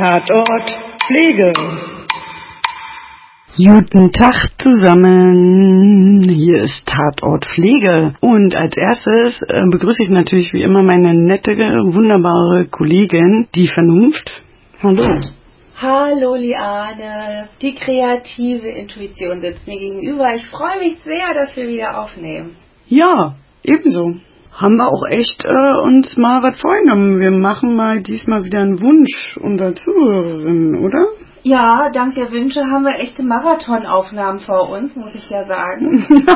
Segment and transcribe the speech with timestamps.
[0.00, 0.70] Tatort
[1.06, 1.52] Pflege.
[3.58, 6.22] Guten Tag zusammen.
[6.22, 8.14] Hier ist Tatort Pflege.
[8.22, 14.42] Und als erstes äh, begrüße ich natürlich wie immer meine nette, wunderbare Kollegin, die Vernunft.
[14.82, 15.20] Hallo.
[15.76, 20.34] Hallo Liane, die kreative Intuition sitzt mir gegenüber.
[20.34, 22.56] Ich freue mich sehr, dass wir wieder aufnehmen.
[22.86, 24.14] Ja, ebenso.
[24.52, 27.20] Haben wir auch echt äh, uns mal was vorgenommen.
[27.20, 31.06] Wir machen mal diesmal wieder einen Wunsch unserer Zuhörerinnen, oder?
[31.42, 36.06] Ja, dank der Wünsche haben wir echte Marathonaufnahmen vor uns, muss ich ja sagen.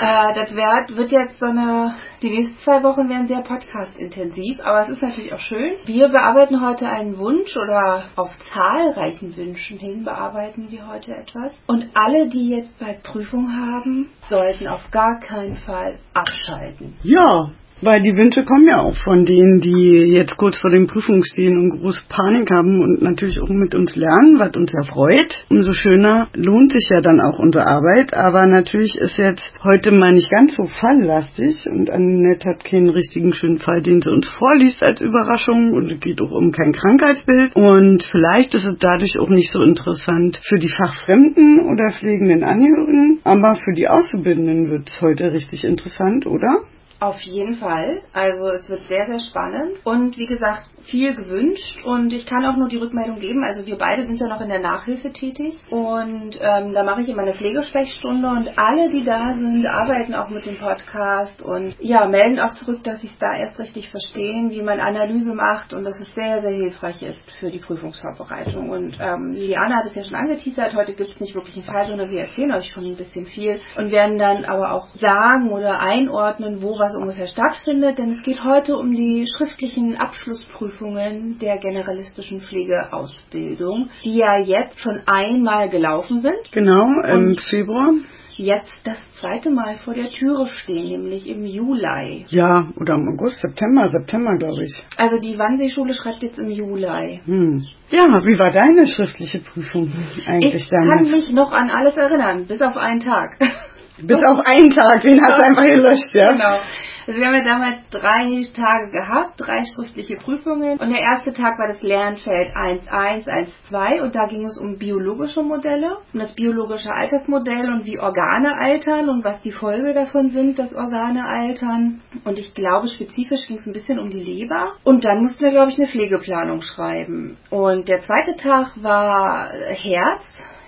[0.00, 4.82] äh, das wird, wird jetzt so eine, die nächsten zwei Wochen werden sehr podcast-intensiv, aber
[4.82, 5.72] es ist natürlich auch schön.
[5.86, 11.52] Wir bearbeiten heute einen Wunsch oder auf zahlreichen Wünschen hin bearbeiten wir heute etwas.
[11.66, 16.96] Und alle, die jetzt bald Prüfung haben, sollten auf gar keinen Fall abschalten.
[17.02, 21.24] Ja, weil die Wünsche kommen ja auch von denen, die jetzt kurz vor den Prüfungen
[21.24, 25.44] stehen und große Panik haben und natürlich auch mit uns lernen, was uns ja freut.
[25.50, 28.14] Umso schöner lohnt sich ja dann auch unsere Arbeit.
[28.14, 33.32] Aber natürlich ist jetzt heute mal nicht ganz so falllastig und Annette hat keinen richtigen
[33.32, 37.56] schönen Fall, den sie uns vorliest als Überraschung und es geht auch um kein Krankheitsbild.
[37.56, 43.20] Und vielleicht ist es dadurch auch nicht so interessant für die Fachfremden oder pflegenden Angehörigen,
[43.24, 46.60] aber für die Auszubildenden wird es heute richtig interessant, oder?
[47.02, 48.00] Auf jeden Fall.
[48.12, 49.72] Also es wird sehr, sehr spannend.
[49.82, 51.84] Und wie gesagt, viel gewünscht.
[51.84, 53.42] Und ich kann auch nur die Rückmeldung geben.
[53.44, 55.54] Also wir beide sind ja noch in der Nachhilfe tätig.
[55.68, 58.28] Und ähm, da mache ich immer eine Pflegesprechstunde.
[58.28, 61.42] Und alle, die da sind, arbeiten auch mit dem Podcast.
[61.42, 65.34] Und ja, melden auch zurück, dass sie es da erst richtig verstehen, wie man Analyse
[65.34, 65.74] macht.
[65.74, 68.70] Und dass es sehr, sehr hilfreich ist für die Prüfungsvorbereitung.
[68.70, 70.76] Und ähm, Liliana hat es ja schon angeteasert.
[70.76, 73.60] Heute gibt es nicht wirklich einen Fall, sondern wir erzählen euch schon ein bisschen viel.
[73.76, 78.22] Und werden dann aber auch sagen oder einordnen, wo was so ungefähr stattfindet, denn es
[78.22, 86.20] geht heute um die schriftlichen Abschlussprüfungen der generalistischen Pflegeausbildung, die ja jetzt schon einmal gelaufen
[86.20, 86.52] sind.
[86.52, 87.92] Genau, im Februar
[88.36, 92.26] jetzt das zweite Mal vor der Türe stehen, nämlich im Juli.
[92.28, 94.84] Ja, oder im August, September, September, glaube ich.
[94.96, 97.20] Also die Wannseeschule schreibt jetzt im Juli.
[97.24, 97.64] Hm.
[97.90, 99.92] Ja, wie war deine schriftliche Prüfung
[100.26, 103.38] eigentlich ich Ich kann mich noch an alles erinnern, bis auf einen Tag.
[103.98, 106.32] Bis auf einen Tag, den hast du einfach gelöscht, ja?
[106.32, 106.58] Genau.
[107.06, 110.78] Also wir haben ja damals drei Tage gehabt, drei schriftliche Prüfungen.
[110.78, 115.42] Und der erste Tag war das Lernfeld 1.1, 1.2 und da ging es um biologische
[115.42, 120.58] Modelle, um das biologische Altersmodell und wie Organe altern und was die Folge davon sind,
[120.60, 122.02] dass Organe altern.
[122.24, 124.74] Und ich glaube, spezifisch ging es ein bisschen um die Leber.
[124.84, 127.36] Und dann mussten wir, glaube ich, eine Pflegeplanung schreiben.
[127.50, 130.22] Und der zweite Tag war Herz,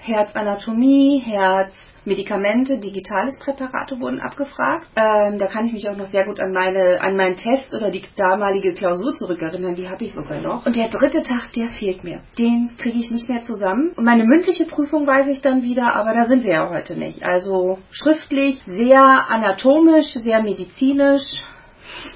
[0.07, 1.73] Herzanatomie, Herz
[2.05, 4.87] Medikamente, digitales Präparate wurden abgefragt.
[4.95, 7.91] Ähm, da kann ich mich auch noch sehr gut an meine an meinen Test oder
[7.91, 9.75] die damalige Klausur zurückerinnern.
[9.75, 10.67] Die habe ich sogar noch.
[10.67, 12.21] Und der dritte Tag, der fehlt mir.
[12.39, 13.93] Den kriege ich nicht mehr zusammen.
[13.97, 17.23] Und meine mündliche Prüfung weiß ich dann wieder, aber da sind wir ja heute nicht.
[17.23, 21.25] Also schriftlich, sehr anatomisch, sehr medizinisch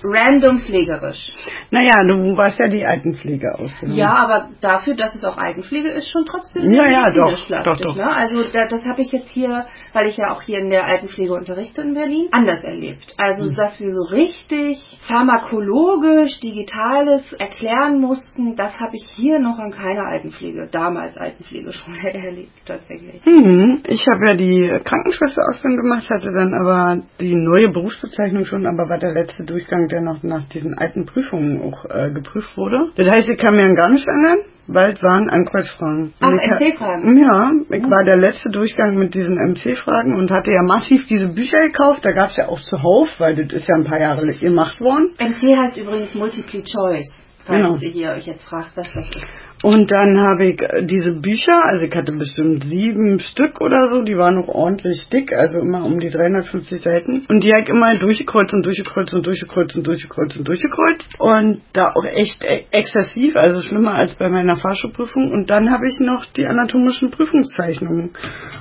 [0.03, 1.31] random pflegerisch.
[1.71, 3.97] Naja, du warst ja die Altenpflegeausbildung.
[3.97, 7.97] Ja, aber dafür, dass es auch Altenpflege ist, schon trotzdem ja, ja, doch, doch, doch.
[7.97, 8.11] Ne?
[8.11, 11.33] Also da, das habe ich jetzt hier, weil ich ja auch hier in der Altenpflege
[11.33, 13.15] unterrichte in Berlin, anders erlebt.
[13.17, 13.55] Also, mhm.
[13.55, 20.07] dass wir so richtig pharmakologisch, digitales erklären mussten, das habe ich hier noch in keiner
[20.07, 23.25] Altenpflege, damals Altenpflege schon erlebt, tatsächlich.
[23.25, 23.83] Mhm.
[23.87, 28.99] Ich habe ja die Krankenschwesterausbildung gemacht, hatte dann aber die neue Berufsbezeichnung schon, aber war
[28.99, 32.91] der letzte durch Durchgang, der noch nach diesen alten Prüfungen auch äh, geprüft wurde.
[32.97, 34.39] Das heißt, ich kann mir gar nicht ändern.
[34.67, 36.13] Bald waren Ankreuzfragen.
[36.21, 37.17] Ach, MC-Fragen?
[37.17, 41.59] Ja, ich war der letzte Durchgang mit diesen MC-Fragen und hatte ja massiv diese Bücher
[41.67, 42.01] gekauft.
[42.03, 45.15] Da gab es ja auch zuhauf, weil das ist ja ein paar Jahre gemacht worden.
[45.19, 47.77] MC heißt übrigens Multiple Choice falls Genau.
[47.81, 49.27] ihr hier euch jetzt fragt, was das ist.
[49.63, 54.03] Und dann habe ich äh, diese Bücher, also ich hatte bestimmt sieben Stück oder so,
[54.03, 57.27] die waren noch ordentlich dick, also immer um die 350 Seiten.
[57.29, 61.17] Und die habe ich immer durchgekreuzt und durchgekreuzt und durchgekreuzt und durchgekreuzt und durchgekreuzt.
[61.19, 65.33] Und da auch echt e- exzessiv, also schlimmer als bei meiner Fahrschulprüfung.
[65.33, 68.11] Und dann habe ich noch die anatomischen Prüfungszeichnungen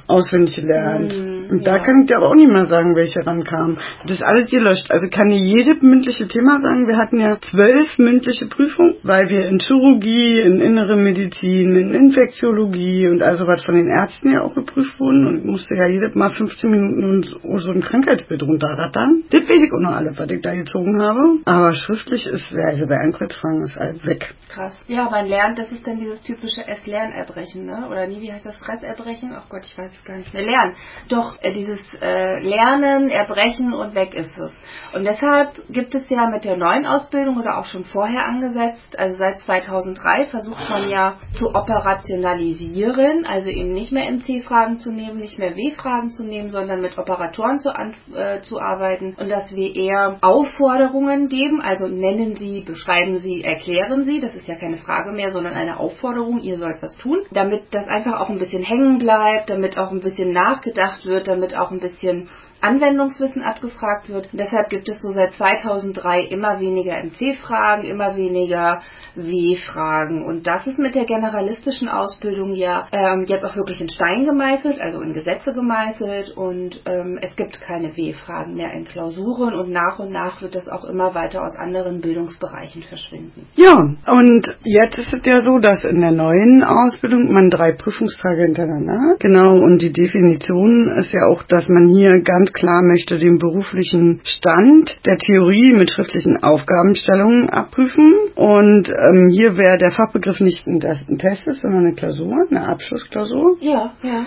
[0.07, 1.15] auswendig gelernt.
[1.15, 1.83] Mm, und da ja.
[1.83, 3.77] kann ich dir aber auch nicht mehr sagen, welche rankamen.
[4.03, 4.89] Das ist alles gelöscht.
[4.89, 6.87] Also kann dir jede mündliche Thema sagen.
[6.87, 13.07] Wir hatten ja zwölf mündliche Prüfungen, weil wir in Chirurgie, in innere Medizin, in Infektiologie
[13.07, 16.13] und also was von den Ärzten ja auch geprüft wurden und ich musste ja jedes
[16.15, 17.23] Mal 15 Minuten
[17.57, 19.23] so ein Krankheitsbild runterrattern.
[19.31, 21.39] Das weiß ich auch noch alle, was ich da gezogen habe.
[21.45, 24.33] Aber schriftlich ist, also bei Ankreuzfragen ist alles weg.
[24.49, 24.77] Krass.
[24.87, 27.87] Ja, man lernt, das ist dann dieses typische S-Lernerbrechen, ne?
[27.89, 28.57] Oder nie, wie heißt das?
[28.57, 29.33] Fresserbrechen?
[29.35, 30.43] Ach Gott, ich weiß es gar nicht mehr.
[30.43, 30.73] Lernen.
[31.09, 34.55] Doch, äh, dieses äh, Lernen, Erbrechen und weg ist es.
[34.93, 39.15] Und deshalb gibt es ja mit der neuen Ausbildung oder auch schon vorher angesetzt also
[39.15, 45.39] seit 2003 versucht man ja zu operationalisieren, also eben nicht mehr MC-Fragen zu nehmen, nicht
[45.39, 49.15] mehr W-Fragen zu nehmen, sondern mit Operatoren zu, äh, zu arbeiten.
[49.19, 54.47] Und dass wir eher Aufforderungen geben, also nennen Sie, beschreiben Sie, erklären Sie, das ist
[54.47, 58.29] ja keine Frage mehr, sondern eine Aufforderung, ihr sollt was tun, damit das einfach auch
[58.29, 62.29] ein bisschen hängen bleibt, damit auch ein bisschen nachgedacht wird, damit auch ein bisschen
[62.61, 64.31] Anwendungswissen abgefragt wird.
[64.31, 68.81] Und deshalb gibt es so seit 2003 immer weniger MC-Fragen, immer weniger
[69.15, 70.25] W-Fragen.
[70.25, 74.79] Und das ist mit der generalistischen Ausbildung ja ähm, jetzt auch wirklich in Stein gemeißelt,
[74.79, 76.35] also in Gesetze gemeißelt.
[76.35, 79.53] Und ähm, es gibt keine W-Fragen mehr in Klausuren.
[79.53, 83.47] Und nach und nach wird das auch immer weiter aus anderen Bildungsbereichen verschwinden.
[83.55, 88.43] Ja, und jetzt ist es ja so, dass in der neuen Ausbildung man drei Prüfungstage
[88.43, 89.19] hintereinander hat.
[89.19, 93.39] Genau, und die Definition ist ja auch, dass man hier ganz ganz klar möchte den
[93.39, 98.13] beruflichen Stand der Theorie mit schriftlichen Aufgabenstellungen abprüfen.
[98.35, 103.57] Und ähm, hier wäre der Fachbegriff nicht ein, ein Test, sondern eine Klausur, eine Abschlussklausur.
[103.59, 104.25] Ja, ja.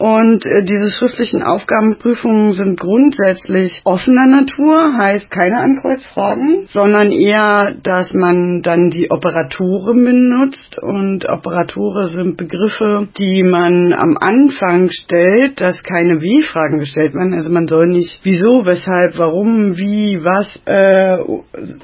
[0.00, 8.14] Und äh, diese schriftlichen Aufgabenprüfungen sind grundsätzlich offener Natur, heißt keine Ankreuzfragen, sondern eher, dass
[8.14, 10.78] man dann die Operatoren benutzt.
[10.80, 17.34] Und Operatoren sind Begriffe, die man am Anfang stellt, dass keine Wie-Fragen gestellt werden.
[17.34, 21.18] Also man soll nicht wieso, weshalb, warum, wie, was äh,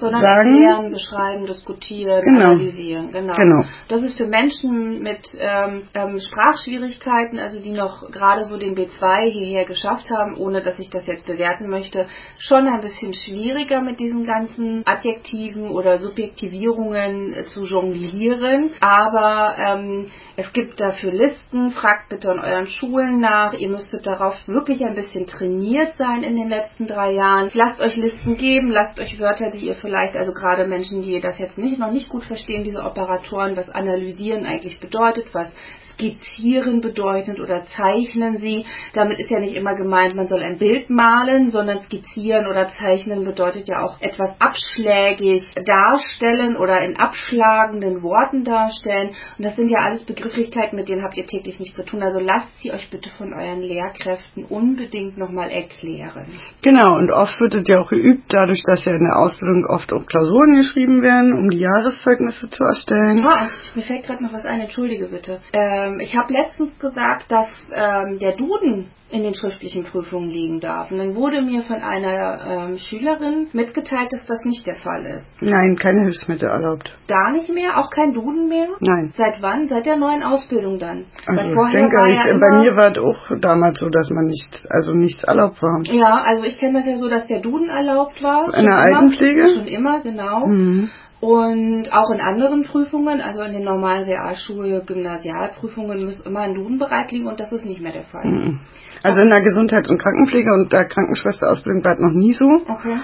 [0.00, 0.54] sondern sagen.
[0.54, 2.52] erklären, beschreiben, diskutieren, genau.
[2.52, 3.10] analysieren.
[3.12, 3.34] Genau.
[3.34, 3.64] genau.
[3.88, 9.31] Das ist für Menschen mit ähm, ähm, Sprachschwierigkeiten, also die noch gerade so den B2
[9.31, 12.06] hierher geschafft haben, ohne dass ich das jetzt bewerten möchte,
[12.38, 18.70] schon ein bisschen schwieriger mit diesen ganzen Adjektiven oder Subjektivierungen äh, zu jonglieren.
[18.81, 23.53] Aber ähm, es gibt dafür Listen, fragt bitte an euren Schulen nach.
[23.55, 27.50] Ihr müsstet darauf wirklich ein bisschen trainiert sein in den letzten drei Jahren.
[27.55, 31.38] Lasst euch Listen geben, lasst euch Wörter, die ihr vielleicht, also gerade Menschen, die das
[31.38, 35.50] jetzt nicht, noch nicht gut verstehen, diese Operatoren, was analysieren eigentlich bedeutet, was
[35.96, 38.64] skizzieren bedeutet oder zeichnen Sie.
[38.93, 43.25] Damit ist ja nicht immer gemeint, man soll ein Bild malen, sondern skizzieren oder zeichnen
[43.25, 49.10] bedeutet ja auch etwas abschlägig darstellen oder in abschlagenden Worten darstellen.
[49.38, 52.02] Und das sind ja alles Begrifflichkeiten, mit denen habt ihr täglich nichts zu tun.
[52.02, 56.26] Also lasst sie euch bitte von euren Lehrkräften unbedingt nochmal erklären.
[56.62, 59.92] Genau, und oft wird es ja auch geübt, dadurch, dass ja in der Ausbildung oft
[59.92, 63.25] auch Klausuren geschrieben werden, um die Jahreszeugnisse zu erstellen.
[63.26, 65.40] Ah, mir fällt gerade noch was ein, entschuldige bitte.
[65.52, 70.59] Äh, ähm, ich habe letztens gesagt, dass ähm, der Duden in den schriftlichen Prüfungen liegen
[70.59, 70.91] darf.
[70.91, 75.33] Und dann wurde mir von einer ähm, Schülerin mitgeteilt, dass das nicht der Fall ist.
[75.41, 76.93] Nein, keine Hilfsmittel erlaubt.
[77.06, 77.79] Gar nicht mehr?
[77.79, 78.67] Auch kein Duden mehr?
[78.81, 79.12] Nein.
[79.17, 79.67] Seit wann?
[79.67, 81.05] Seit der neuen Ausbildung dann?
[81.27, 84.67] Also ich denke, ich, ja bei mir war es auch damals so, dass man nicht,
[84.71, 85.83] also nichts erlaubt war.
[85.85, 88.53] Ja, also ich kenne das ja so, dass der Duden erlaubt war.
[88.55, 89.49] In der Altenpflege?
[89.50, 90.47] Schon immer, genau.
[90.49, 90.91] Mhm.
[91.20, 96.78] Und auch in anderen Prüfungen, also in den normalen Realschul-, Gymnasialprüfungen, muss immer ein Duden
[96.78, 98.24] bereit liegen und das ist nicht mehr der Fall.
[98.24, 98.60] Mhm.
[99.02, 102.44] Also in der Gesundheits- und Krankenpflege und der Krankenschwesterausbildung war es noch nie so.
[102.44, 102.98] Okay.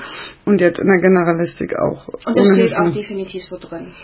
[0.44, 2.08] Und jetzt in der Generalistik auch.
[2.26, 3.94] Und das steht auch definitiv so drin.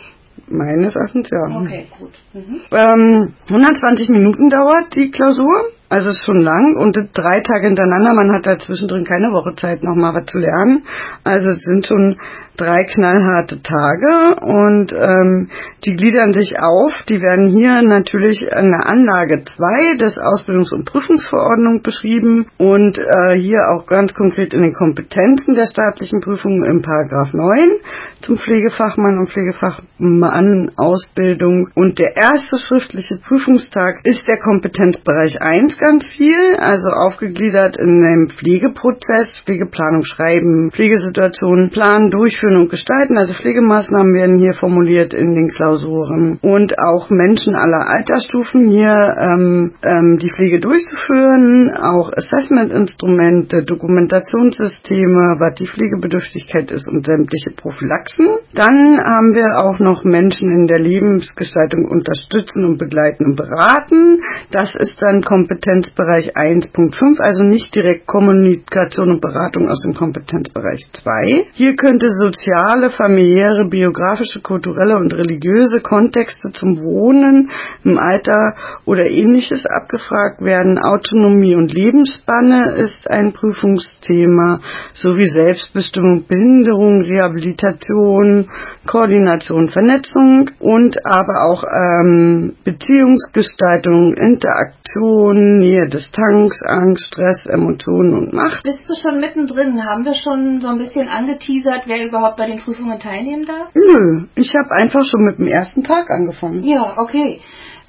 [0.47, 1.61] Meines Erachtens ja.
[1.61, 2.13] Okay, gut.
[2.33, 2.61] Mhm.
[2.71, 5.73] Ähm, 120 Minuten dauert die Klausur.
[5.91, 8.13] Also schon lang und drei Tage hintereinander.
[8.13, 10.85] Man hat da zwischendrin keine Woche Zeit, nochmal was zu lernen.
[11.25, 12.19] Also es sind schon
[12.59, 15.49] drei knallharte Tage und ähm,
[15.87, 16.93] die gliedern sich auf.
[17.09, 23.39] Die werden hier natürlich in der Anlage 2 des Ausbildungs- und Prüfungsverordnung beschrieben und äh,
[23.39, 27.79] hier auch ganz konkret in den Kompetenzen der staatlichen Prüfungen im Paragraph 9
[28.21, 31.71] zum Pflegefachmann und Pflegefachmann Ausbildung.
[31.75, 38.29] Und der erste schriftliche Prüfungstag ist der Kompetenzbereich 1 ganz viel, also aufgegliedert in dem
[38.29, 43.17] Pflegeprozess, Pflegeplanung schreiben, Pflegesituationen planen, durchführen und gestalten.
[43.17, 49.75] Also Pflegemaßnahmen werden hier formuliert in den Klausuren und auch Menschen aller Altersstufen hier ähm,
[49.83, 58.27] ähm, die Pflege durchzuführen, auch Assessment-Instrumente, Dokumentationssysteme, was die Pflegebedürftigkeit ist und sämtliche Prophylaxen.
[58.55, 64.19] Dann haben wir auch noch Menschen in der Lebensgestaltung unterstützen und begleiten und beraten.
[64.51, 70.81] Das ist dann Kompetenz Kompetenzbereich 1.5, also nicht direkt Kommunikation und Beratung aus dem Kompetenzbereich
[71.03, 71.49] 2.
[71.53, 77.51] Hier könnte soziale, familiäre, biografische, kulturelle und religiöse Kontexte zum Wohnen
[77.85, 78.55] im Alter
[78.87, 80.79] oder ähnliches abgefragt werden.
[80.79, 84.61] Autonomie und Lebensspanne ist ein Prüfungsthema,
[84.95, 88.49] sowie Selbstbestimmung, Behinderung, Rehabilitation,
[88.87, 98.33] Koordination, Vernetzung und aber auch ähm, Beziehungsgestaltung, Interaktion, Nähe des Tanks, Angst, Stress, Emotionen und
[98.33, 98.63] Macht.
[98.63, 99.85] Bist du schon mittendrin?
[99.85, 103.69] Haben wir schon so ein bisschen angeteasert, wer überhaupt bei den Prüfungen teilnehmen darf?
[103.75, 106.63] Nö, ich habe einfach schon mit dem ersten Tag angefangen.
[106.63, 107.41] Ja, okay.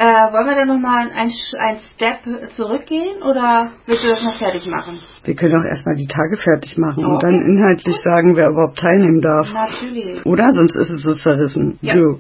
[0.02, 2.24] Äh, wollen wir dann nochmal ein, ein Step
[2.56, 4.98] zurückgehen oder willst du das noch fertig machen?
[5.26, 7.12] Wir können auch erstmal die Tage fertig machen okay.
[7.12, 9.52] und dann inhaltlich sagen, wer überhaupt teilnehmen darf.
[9.52, 10.26] Natürlich.
[10.26, 10.48] Oder?
[10.52, 11.80] Sonst ist es so zerrissen.
[11.82, 12.18] Ja, so.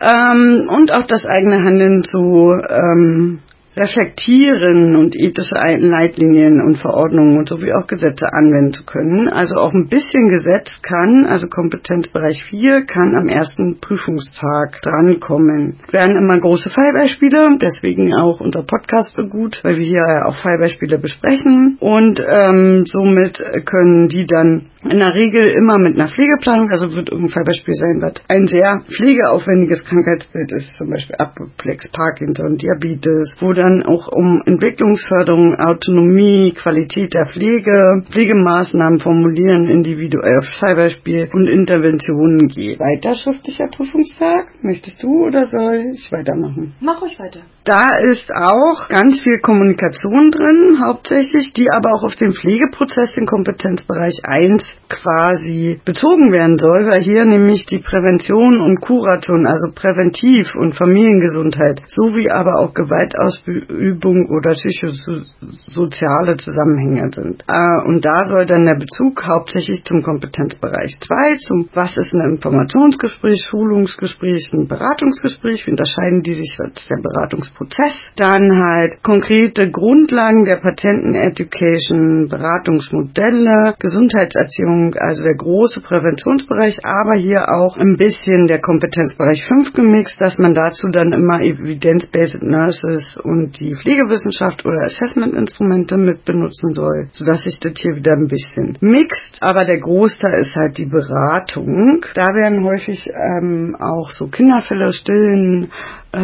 [0.00, 2.18] ähm, und auch das eigene Handeln zu
[2.66, 3.40] ähm,
[3.78, 9.28] reflektieren und ethische Leitlinien und Verordnungen und sowie auch Gesetze anwenden zu können.
[9.28, 15.78] Also auch ein bisschen Gesetz kann, also Kompetenzbereich 4, kann am ersten Prüfungstag drankommen.
[15.90, 20.98] Werden immer große Fallbeispiele, deswegen auch unser Podcast so gut, weil wir hier auch Fallbeispiele
[20.98, 26.94] besprechen und ähm, somit können die dann in der Regel immer mit einer Pflegeplanung, also
[26.94, 33.34] wird irgendein Fallbeispiel sein, was ein sehr pflegeaufwendiges Krankheitsbild ist, zum Beispiel Apoplex, Parkinson, Diabetes,
[33.40, 41.46] wo dann dann auch um Entwicklungsförderung, Autonomie, Qualität der Pflege, Pflegemaßnahmen formulieren, individuell Fallbeispiel und
[41.46, 42.78] Interventionen geht.
[42.80, 44.46] Weiter schriftlicher Prüfungstag.
[44.62, 46.74] Möchtest du oder soll ich weitermachen?
[46.80, 47.40] Mach ruhig weiter.
[47.68, 53.26] Da ist auch ganz viel Kommunikation drin, hauptsächlich, die aber auch auf den Pflegeprozess, den
[53.26, 60.54] Kompetenzbereich 1 quasi bezogen werden soll, weil hier nämlich die Prävention und Kuration, also Präventiv
[60.54, 67.44] und Familiengesundheit, sowie aber auch Gewaltausübung oder psychosoziale Zusammenhänge sind.
[67.46, 72.32] Äh, und da soll dann der Bezug hauptsächlich zum Kompetenzbereich 2, zum was ist ein
[72.32, 77.92] Informationsgespräch, Schulungsgespräch, ein Beratungsgespräch, wie unterscheiden die sich, was der Beratungsprozess Prozess.
[78.16, 87.76] Dann halt konkrete Grundlagen der Patenten-Education, Beratungsmodelle, Gesundheitserziehung, also der große Präventionsbereich, aber hier auch
[87.76, 93.74] ein bisschen der Kompetenzbereich 5 gemixt, dass man dazu dann immer Evidence-Based Nurses und die
[93.74, 99.38] Pflegewissenschaft oder Assessment-Instrumente mit benutzen soll, sodass sich das hier wieder ein bisschen mixt.
[99.40, 102.04] Aber der Großteil ist halt die Beratung.
[102.14, 105.70] Da werden häufig ähm, auch so Kinderfälle, Stillen,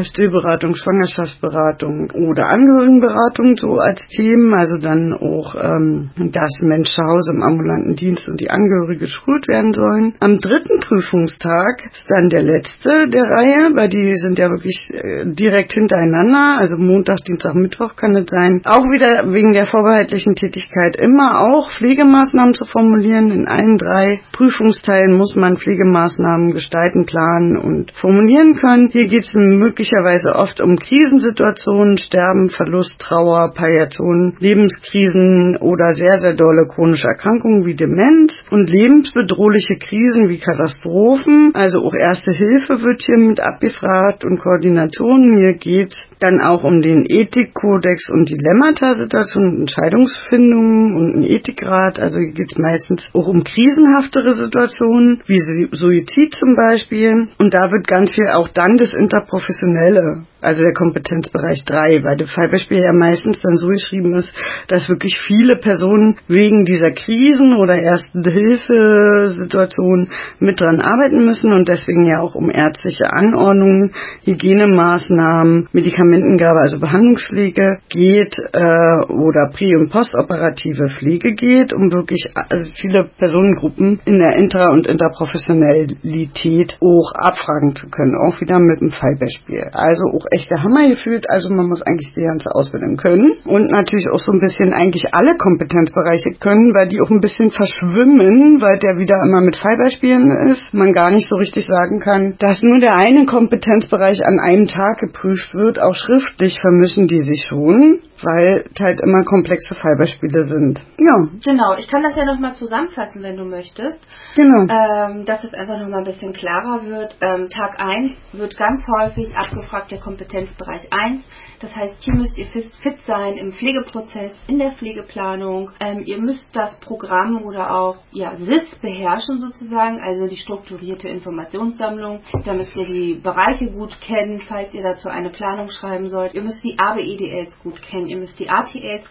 [0.02, 7.32] Stillberatung, Schwangerschaftsberatung oder Angehörigenberatung so als Themen, also dann auch, ähm, dass Mensch zu Hause
[7.36, 10.14] im ambulanten Dienst und die Angehörige geschult werden sollen.
[10.20, 15.26] Am dritten Prüfungstag ist dann der letzte der Reihe, weil die sind ja wirklich äh,
[15.34, 18.62] direkt hintereinander, also Montag, Dienstag, Mittwoch kann es sein.
[18.64, 23.30] Auch wieder wegen der vorbehaltlichen Tätigkeit immer auch Pflegemaßnahmen zu formulieren.
[23.30, 28.88] In allen drei Prüfungsteilen muss man Pflegemaßnahmen gestalten, planen und formulieren können.
[28.90, 29.34] Hier geht es
[29.74, 37.66] möglicherweise oft um Krisensituationen, Sterben, Verlust, Trauer, Palliation, Lebenskrisen oder sehr, sehr dolle chronische Erkrankungen
[37.66, 41.50] wie Demenz und lebensbedrohliche Krisen wie Katastrophen.
[41.54, 45.38] Also auch Erste Hilfe wird hier mit abgefragt und Koordination.
[45.38, 51.98] Hier geht dann auch um den Ethikkodex und Dilemmata-Situationen, Entscheidungsfindungen und einen Ethikrat.
[51.98, 55.40] Also hier geht es meistens auch um krisenhaftere Situationen, wie
[55.72, 57.28] Suizid zum Beispiel.
[57.38, 62.16] Und da wird ganz viel auch dann das interprofessionelle professionelle also der Kompetenzbereich 3, weil
[62.16, 64.30] der Fallbeispiel ja meistens dann so geschrieben ist,
[64.68, 71.68] dass wirklich viele Personen wegen dieser Krisen oder ersten Hilfesituationen mit dran arbeiten müssen und
[71.68, 73.92] deswegen ja auch um ärztliche Anordnungen,
[74.24, 82.64] Hygienemaßnahmen, Medikamentengabe, also Behandlungspflege geht äh, oder prä- und postoperative Pflege geht, um wirklich also
[82.74, 88.90] viele Personengruppen in der Intra- und Interprofessionalität auch abfragen zu können, auch wieder mit einem
[88.90, 89.70] Fallbeispiel.
[89.72, 91.24] Also auch echt der Hammer gefühlt.
[91.30, 95.14] Also man muss eigentlich die ganze Ausbildung können und natürlich auch so ein bisschen eigentlich
[95.14, 100.30] alle Kompetenzbereiche können, weil die auch ein bisschen verschwimmen, weil der wieder immer mit Fallbeispielen
[100.50, 100.74] ist.
[100.74, 104.98] Man gar nicht so richtig sagen kann, dass nur der eine Kompetenzbereich an einem Tag
[104.98, 105.80] geprüft wird.
[105.80, 110.80] Auch schriftlich vermischen die sich schon weil es halt immer komplexe Fallbeispiele sind.
[110.98, 111.28] Ja.
[111.44, 113.98] Genau, ich kann das ja nochmal zusammenfassen, wenn du möchtest.
[114.34, 114.62] Genau.
[114.62, 117.16] Ähm, dass es einfach nochmal ein bisschen klarer wird.
[117.20, 121.22] Ähm, Tag 1 wird ganz häufig abgefragt der Kompetenzbereich 1.
[121.60, 125.70] Das heißt, hier müsst ihr fit sein im Pflegeprozess, in der Pflegeplanung.
[125.80, 132.20] Ähm, ihr müsst das Programm oder auch ja, SIS beherrschen sozusagen, also die strukturierte Informationssammlung.
[132.44, 136.34] Da müsst ihr die Bereiche gut kennen, falls ihr dazu eine Planung schreiben sollt.
[136.34, 138.48] Ihr müsst die ABEDLs gut kennen Ihr müsst die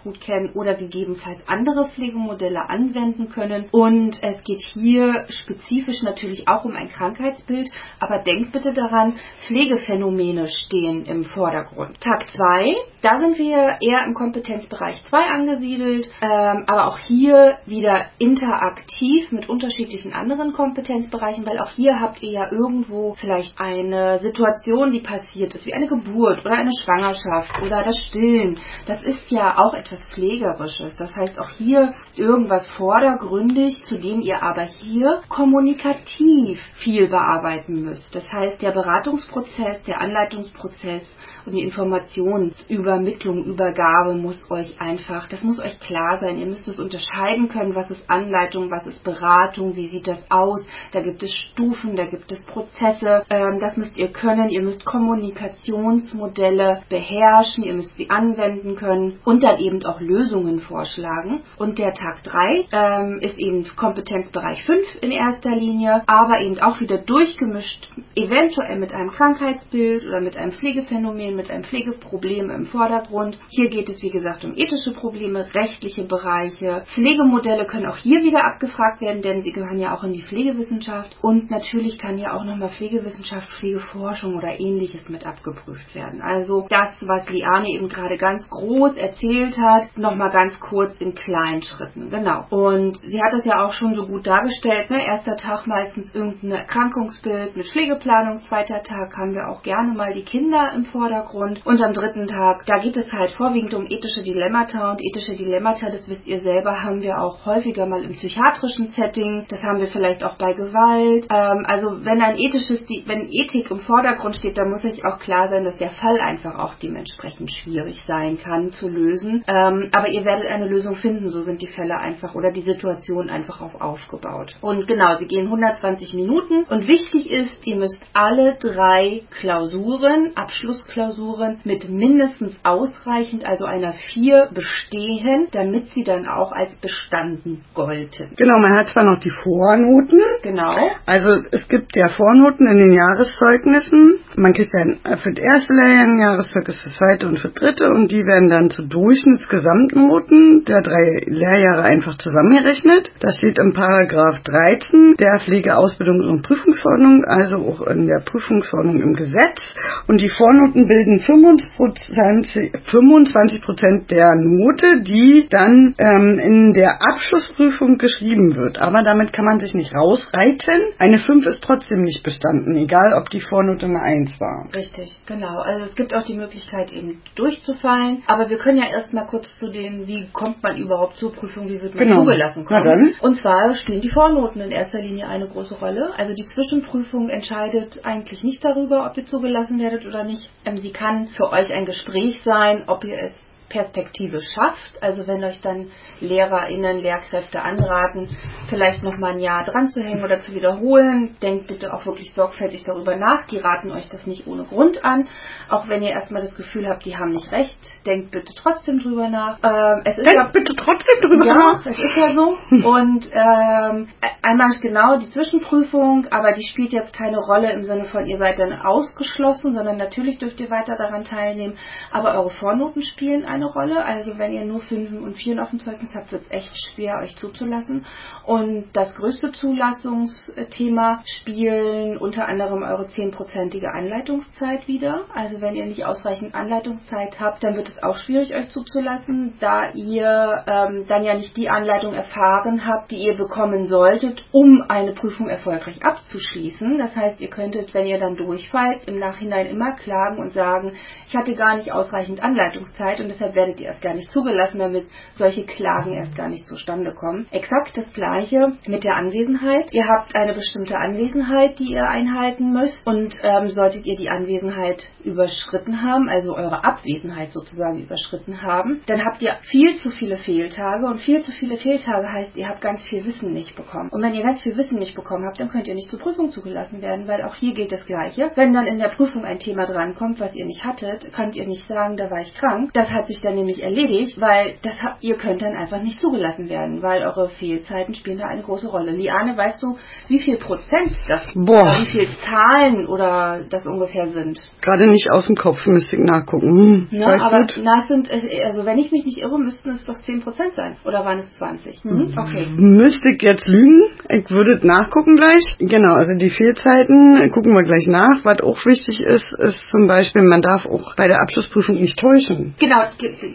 [0.03, 3.67] gut kennen oder gegebenenfalls andere Pflegemodelle anwenden können.
[3.71, 7.69] Und es geht hier spezifisch natürlich auch um ein Krankheitsbild,
[7.99, 11.99] aber denkt bitte daran, Pflegephänomene stehen stehen im Vordergrund.
[12.01, 18.05] Tag 2, da sind wir eher im Kompetenzbereich 2 angesiedelt, ähm, aber auch hier wieder
[18.17, 24.91] interaktiv mit unterschiedlichen anderen Kompetenzbereichen, weil auch hier habt ihr ja irgendwo vielleicht eine Situation,
[24.91, 28.59] die passiert ist, wie eine Geburt oder eine Schwangerschaft oder das Stillen.
[28.85, 30.95] Das ist ja auch etwas Pflegerisches.
[30.97, 37.83] Das heißt, auch hier ist irgendwas vordergründig, zu dem ihr aber hier kommunikativ viel bearbeiten
[37.83, 38.13] müsst.
[38.13, 41.03] Das heißt, der Beratungsprozess, der Anleitungsprozess
[41.45, 46.37] und die Informationsübermittlung, Übergabe muss euch einfach, das muss euch klar sein.
[46.37, 50.65] Ihr müsst es unterscheiden können, was ist Anleitung, was ist Beratung, wie sieht das aus.
[50.91, 53.23] Da gibt es Stufen, da gibt es Prozesse.
[53.29, 54.49] Ähm, das müsst ihr können.
[54.49, 61.41] Ihr müsst Kommunikationsmodelle beherrschen, ihr müsst sie anwenden können und dann eben auch Lösungen vorschlagen.
[61.57, 66.79] Und der Tag 3 ähm, ist eben Kompetenzbereich 5 in erster Linie, aber eben auch
[66.79, 73.37] wieder durchgemischt, eventuell mit einem Krankheitsbild oder mit einem Pflegephänomen mit einem Pflegeproblem im Vordergrund.
[73.49, 76.83] Hier geht es, wie gesagt, um ethische Probleme, rechtliche Bereiche.
[76.93, 81.17] Pflegemodelle können auch hier wieder abgefragt werden, denn sie gehören ja auch in die Pflegewissenschaft.
[81.21, 86.21] Und natürlich kann hier auch nochmal Pflegewissenschaft, Pflegeforschung oder ähnliches mit abgeprüft werden.
[86.21, 91.61] Also das, was Liane eben gerade ganz groß erzählt hat, nochmal ganz kurz in kleinen
[91.61, 92.09] Schritten.
[92.09, 92.45] Genau.
[92.49, 94.89] Und sie hat das ja auch schon so gut dargestellt.
[94.89, 95.05] Ne?
[95.05, 98.41] Erster Tag meistens irgendein Erkrankungsbild mit Pflegeplanung.
[98.41, 101.65] Zweiter Tag haben wir auch gerne mal die Kinder im Vordergrund Vordergrund.
[101.65, 105.89] Und am dritten Tag, da geht es halt vorwiegend um ethische Dilemmata und ethische Dilemmata,
[105.89, 109.45] das wisst ihr selber, haben wir auch häufiger mal im psychiatrischen Setting.
[109.49, 111.27] Das haben wir vielleicht auch bei Gewalt.
[111.29, 115.49] Ähm, also wenn ein ethisches, wenn Ethik im Vordergrund steht, dann muss euch auch klar
[115.49, 119.43] sein, dass der Fall einfach auch dementsprechend schwierig sein kann zu lösen.
[119.47, 123.29] Ähm, aber ihr werdet eine Lösung finden, so sind die Fälle einfach oder die Situation
[123.29, 124.55] einfach auf aufgebaut.
[124.61, 131.12] Und genau, sie gehen 120 Minuten und wichtig ist, ihr müsst alle drei Klausuren, Abschlussklausuren,
[131.13, 138.31] Klausuren mit mindestens ausreichend, also einer 4 bestehen, damit sie dann auch als bestanden golden.
[138.37, 140.21] Genau, man hat zwar noch die Vornoten.
[140.41, 140.75] Genau.
[141.05, 144.19] Also es gibt ja Vornoten in den Jahreszeugnissen.
[144.35, 147.61] Man kriegt ja für das erste Lehrjahr ein Jahreszeugnis, für das zweite und für das
[147.61, 153.13] dritte und die werden dann zu Durchschnittsgesamtnoten der drei Lehrjahre einfach zusammengerechnet.
[153.19, 159.13] Das steht im Paragraph 13 der Pflegeausbildung und Prüfungsverordnung, also auch in der Prüfungsverordnung im
[159.13, 159.59] Gesetz.
[160.07, 167.97] Und die Vornoten bilden bilden 25 Prozent der Note, die dann ähm, in der Abschlussprüfung
[167.97, 168.79] geschrieben wird.
[168.79, 170.79] Aber damit kann man sich nicht rausreiten.
[170.99, 174.67] Eine 5 ist trotzdem nicht bestanden, egal ob die Vornote eine 1 war.
[174.75, 175.61] Richtig, genau.
[175.61, 178.23] Also es gibt auch die Möglichkeit eben durchzufallen.
[178.27, 181.81] Aber wir können ja erstmal kurz zu den, wie kommt man überhaupt zur Prüfung, wie
[181.81, 182.23] wird man genau.
[182.23, 183.13] zugelassen kommen.
[183.21, 186.13] Und zwar spielen die Vornoten in erster Linie eine große Rolle.
[186.17, 190.49] Also die Zwischenprüfung entscheidet eigentlich nicht darüber, ob ihr zugelassen werdet oder nicht.
[190.65, 193.33] Ähm, sie kann für euch ein Gespräch sein, ob ihr es
[193.73, 195.01] Perspektive schafft.
[195.01, 195.87] Also wenn euch dann
[196.21, 198.29] LehrerInnen, Lehrkräfte anraten,
[198.69, 202.33] vielleicht noch mal ein Jahr dran zu hängen oder zu wiederholen, denkt bitte auch wirklich
[202.33, 203.47] sorgfältig darüber nach.
[203.47, 205.27] Die raten euch das nicht ohne Grund an.
[205.69, 209.27] Auch wenn ihr erstmal das Gefühl habt, die haben nicht recht, denkt bitte trotzdem drüber
[209.27, 209.57] nach.
[209.63, 211.85] Ähm, es ist denkt ja, bitte trotzdem drüber ja, nach.
[211.85, 212.57] Es ist ja so.
[212.87, 214.07] Und ähm,
[214.43, 218.59] einmal genau die Zwischenprüfung, aber die spielt jetzt keine Rolle im Sinne von, ihr seid
[218.59, 221.75] dann ausgeschlossen, sondern natürlich dürft ihr weiter daran teilnehmen.
[222.11, 224.05] Aber eure Vornoten spielen eine eine Rolle.
[224.05, 227.19] Also wenn ihr nur Fünfen und Vieren auf dem Zeugnis habt, wird es echt schwer,
[227.21, 228.05] euch zuzulassen.
[228.45, 235.25] Und das größte Zulassungsthema spielen unter anderem eure zehnprozentige Anleitungszeit wieder.
[235.33, 239.91] Also wenn ihr nicht ausreichend Anleitungszeit habt, dann wird es auch schwierig, euch zuzulassen, da
[239.91, 245.13] ihr ähm, dann ja nicht die Anleitung erfahren habt, die ihr bekommen solltet, um eine
[245.13, 246.97] Prüfung erfolgreich abzuschließen.
[246.97, 250.93] Das heißt, ihr könntet, wenn ihr dann durchfallt, im Nachhinein immer klagen und sagen,
[251.27, 255.07] ich hatte gar nicht ausreichend Anleitungszeit und deshalb werdet ihr erst gar nicht zugelassen, damit
[255.33, 257.47] solche Klagen erst gar nicht zustande kommen.
[257.51, 259.93] Exakt das gleiche mit der Anwesenheit.
[259.93, 265.05] Ihr habt eine bestimmte Anwesenheit, die ihr einhalten müsst und ähm, solltet ihr die Anwesenheit
[265.23, 271.05] überschritten haben, also eure Abwesenheit sozusagen überschritten haben, dann habt ihr viel zu viele Fehltage
[271.05, 274.09] und viel zu viele Fehltage heißt, ihr habt ganz viel Wissen nicht bekommen.
[274.11, 276.49] Und wenn ihr ganz viel Wissen nicht bekommen habt, dann könnt ihr nicht zur Prüfung
[276.49, 278.51] zugelassen werden, weil auch hier gilt das Gleiche.
[278.55, 281.87] Wenn dann in der Prüfung ein Thema drankommt, was ihr nicht hattet, könnt ihr nicht
[281.87, 282.91] sagen, da war ich krank.
[282.93, 287.01] Das hat sich dann nämlich erledigt, weil das, ihr könnt dann einfach nicht zugelassen werden,
[287.01, 289.11] weil eure Fehlzeiten spielen da eine große Rolle.
[289.11, 289.97] Liane, weißt du,
[290.29, 291.99] wie viel Prozent das, Boah.
[291.99, 294.61] wie viel Zahlen oder das ungefähr sind?
[294.81, 297.09] Gerade nicht aus dem Kopf, müsste ich nachgucken.
[297.11, 297.81] Hm, ja, aber gut.
[297.83, 300.95] na, sind, also wenn ich mich nicht irre, müssten es doch 10 Prozent sein.
[301.03, 302.03] Oder waren es 20?
[302.03, 302.33] Hm?
[302.37, 302.67] Okay.
[302.77, 304.03] Müsste ich jetzt lügen?
[304.29, 305.63] ich würde nachgucken gleich.
[305.79, 308.45] Genau, also die Fehlzeiten gucken wir gleich nach.
[308.45, 312.75] Was auch wichtig ist, ist zum Beispiel, man darf auch bei der Abschlussprüfung nicht täuschen.
[312.79, 313.03] Genau,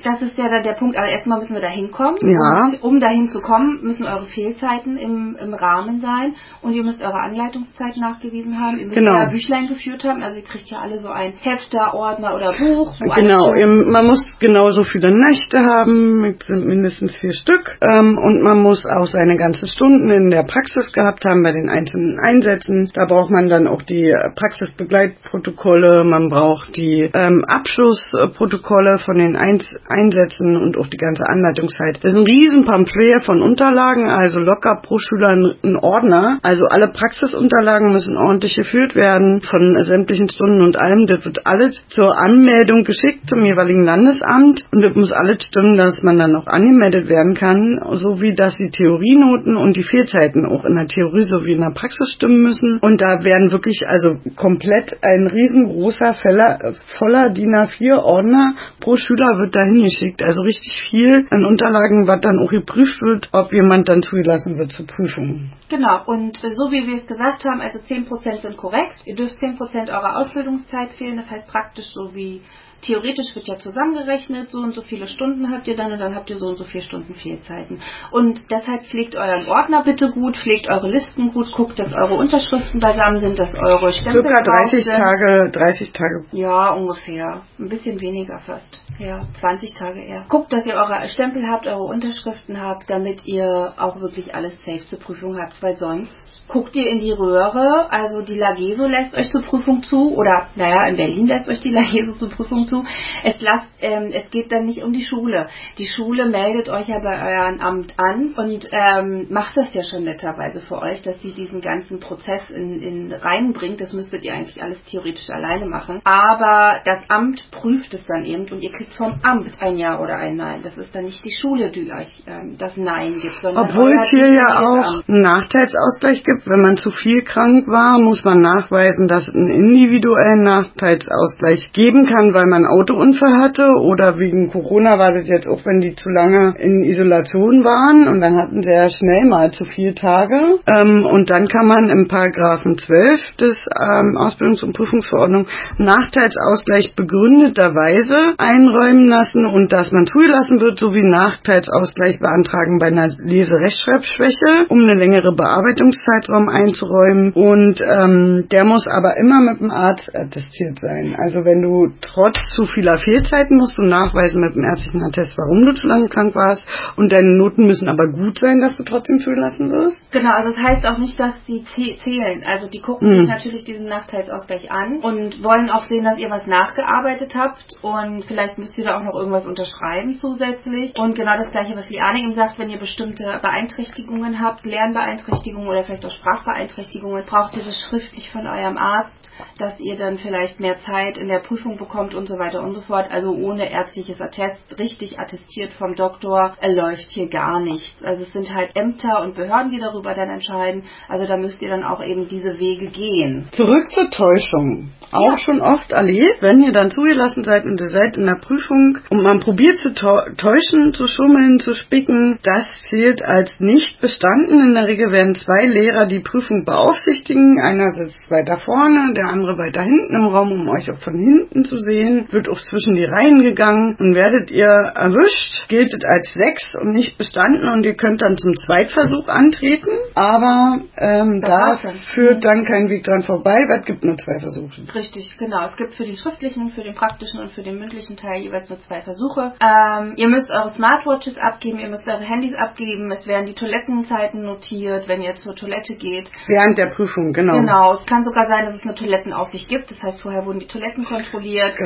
[0.05, 0.99] das ist ja dann der Punkt.
[0.99, 2.17] Also erstmal müssen wir da hinkommen.
[2.23, 2.67] Ja.
[2.67, 7.01] Und um dahin zu kommen, müssen eure Fehlzeiten im, im Rahmen sein und ihr müsst
[7.03, 8.79] eure Anleitungszeit nachgewiesen haben.
[8.79, 9.13] Ihr müsst Genau.
[9.15, 10.23] ja Büchlein geführt haben.
[10.23, 12.95] Also ihr kriegt ja alle so ein Hefter, Ordner oder Buch.
[13.15, 17.79] Genau, eben, man muss genauso viele Nächte haben, mit mindestens vier Stück.
[17.83, 21.69] Ähm, und man muss auch seine ganzen Stunden in der Praxis gehabt haben bei den
[21.69, 22.91] einzelnen Einsätzen.
[22.95, 29.65] Da braucht man dann auch die Praxisbegleitprotokolle, man braucht die ähm, Abschlussprotokolle von den Eins
[29.89, 31.99] Einsätzen und auch die ganze Anleitungszeit.
[32.03, 36.39] Das ist ein riesen Pamphlet von Unterlagen, also locker pro Schüler ein, ein Ordner.
[36.43, 41.07] Also alle Praxisunterlagen müssen ordentlich geführt werden von sämtlichen Stunden und allem.
[41.07, 46.01] Das wird alles zur Anmeldung geschickt zum jeweiligen Landesamt und das muss alles stimmen, dass
[46.03, 50.75] man dann auch angemeldet werden kann, sowie dass die Theorienoten und die Fehlzeiten auch in
[50.75, 52.79] der Theorie sowie in der Praxis stimmen müssen.
[52.81, 59.39] Und da werden wirklich also komplett ein riesengroßer Feller, voller DIN A4 Ordner pro Schüler
[59.39, 60.23] wird dahin geschickt.
[60.23, 64.73] Also richtig viel an Unterlagen, was dann auch geprüft wird, ob jemand dann zugelassen wird
[64.73, 65.53] zur Prüfung.
[65.69, 68.97] Genau, und so wie wir es gesagt haben, also 10% sind korrekt.
[69.05, 72.43] Ihr dürft 10% eurer Ausbildungszeit fehlen, das heißt praktisch so wie
[72.83, 76.31] theoretisch wird ja zusammengerechnet, so und so viele Stunden habt ihr dann und dann habt
[76.31, 77.81] ihr so und so viele Stunden Fehlzeiten.
[78.11, 82.81] Und deshalb pflegt euren Ordner bitte gut, pflegt eure Listen gut, guckt, dass eure Unterschriften
[82.81, 84.95] beisammen sind, dass eure Stempel Circa drauf 30 sind.
[84.95, 86.25] Tage, 30 Tage.
[86.33, 87.43] Ja, ungefähr.
[87.59, 88.81] Ein bisschen weniger fast.
[88.99, 90.25] Ja, 20 Tage eher.
[90.29, 94.87] Guckt, dass ihr eure Stempel habt, eure Unterschriften habt, damit ihr auch wirklich alles safe
[94.89, 99.31] zur Prüfung habt, weil sonst guckt ihr in die Röhre, also die Lageso lässt euch
[99.31, 102.85] zur Prüfung zu oder naja, in Berlin lässt euch die Lageso zur Prüfung zu.
[103.25, 105.49] Es lasst, ähm, es geht dann nicht um die Schule.
[105.79, 110.05] Die Schule meldet euch ja bei euren Amt an und ähm, macht das ja schon
[110.05, 113.81] netterweise für euch, dass sie diesen ganzen Prozess in, in reinbringt.
[113.81, 116.01] Das müsstet ihr eigentlich alles theoretisch alleine machen.
[116.05, 120.17] Aber das Amt prüft es dann eben und ihr kriegt vom Amt ein Ja oder
[120.17, 120.61] ein Nein.
[120.63, 124.11] Das ist dann nicht die Schule, die euch ähm, das Nein gibt, sondern Obwohl es
[124.11, 126.47] hier ja auch einen Nachteilsausgleich gibt.
[126.47, 132.07] Wenn man zu viel krank war, muss man nachweisen, dass es einen individuellen Nachteilsausgleich geben
[132.07, 135.95] kann, weil man einen Autounfall hatte oder wegen Corona war das jetzt auch, wenn die
[135.95, 140.61] zu lange in Isolation waren und dann hatten sie ja schnell mal zu viele Tage.
[140.67, 145.47] Ähm, und dann kann man im Paragraphen 12 des ähm, Ausbildungs- und Prüfungsverordnung
[145.79, 154.67] Nachteilsausgleich begründeterweise einräumen lassen und dass man zugelassen wird, sowie Nachteilsausgleich beantragen bei einer Leserechtschreibschwäche,
[154.69, 157.33] um eine längere Bearbeitungszeitraum einzuräumen.
[157.33, 161.17] Und ähm, der muss aber immer mit dem Arzt attestiert sein.
[161.19, 165.67] Also wenn du trotz zu vieler Fehlzeiten musst du nachweisen mit dem ärztlichen Attest, warum
[165.67, 166.63] du zu lange krank warst.
[166.97, 170.11] Und deine Noten müssen aber gut sein, dass du trotzdem zugelassen wirst.
[170.13, 172.43] Genau, also das heißt auch nicht, dass die zäh- zählen.
[172.47, 173.21] Also die gucken Mhm.
[173.21, 178.25] sich natürlich diesen Nachteilsausgleich an und wollen auch sehen, dass ihr was nachgearbeitet habt und
[178.25, 180.99] vielleicht müsst ihr da auch noch irgendwas unterschreiben zusätzlich.
[180.99, 185.85] Und genau das gleiche, was Liane eben sagt, wenn ihr bestimmte Beeinträchtigungen habt, Lernbeeinträchtigungen oder
[185.85, 189.13] vielleicht auch Sprachbeeinträchtigungen, braucht ihr das schriftlich von eurem Arzt,
[189.59, 192.81] dass ihr dann vielleicht mehr Zeit in der Prüfung bekommt und so weiter und so
[192.83, 193.07] fort.
[193.11, 197.97] Also ohne ärztliches Attest, richtig attestiert vom Doktor, läuft hier gar nichts.
[198.05, 200.85] Also es sind halt Ämter und Behörden, die darüber dann entscheiden.
[201.09, 203.49] Also da müsst ihr dann auch eben diese Wege gehen.
[203.53, 204.91] Zurück zur Täuschung.
[205.13, 205.39] Auch Ja.
[205.39, 209.23] schon oft erlebt, wenn ihr dann zugelassen seid und ihr seid in der Prüfung und
[209.23, 214.61] man probiert zu täu- täuschen, zu schummeln, zu spicken, das zählt als nicht bestanden.
[214.61, 217.59] In der Regel werden zwei Lehrer die Prüfung beaufsichtigen.
[217.63, 221.65] Einer sitzt weiter vorne, der andere weiter hinten im Raum, um euch auch von hinten
[221.65, 222.28] zu sehen.
[222.31, 226.91] Wird auch zwischen die Reihen gegangen und werdet ihr erwischt, gilt es als sechs und
[226.91, 229.91] nicht bestanden und ihr könnt dann zum Zweitversuch antreten.
[230.15, 231.79] Aber ähm, da
[232.15, 234.83] führt dann kein Weg dran vorbei, weil es gibt nur zwei Versuche.
[234.95, 235.65] Richtig, genau.
[235.65, 238.79] Es gibt für den schriftlichen, für den praktischen und für den mündlichen Teil jeweils nur
[238.81, 239.53] zwei Versuche.
[239.61, 244.43] Ähm, ihr müsst eure Smartwatches abgeben, ihr müsst eure Handys abgeben, es werden die Toilettenzeiten
[244.43, 246.31] notiert, wenn ihr zur Toilette geht.
[246.47, 247.55] Während der Prüfung, genau.
[247.55, 249.91] Genau, es kann sogar sein, dass es eine Toilettenaufsicht gibt.
[249.91, 251.77] Das heißt, vorher wurden die Toiletten kontrolliert.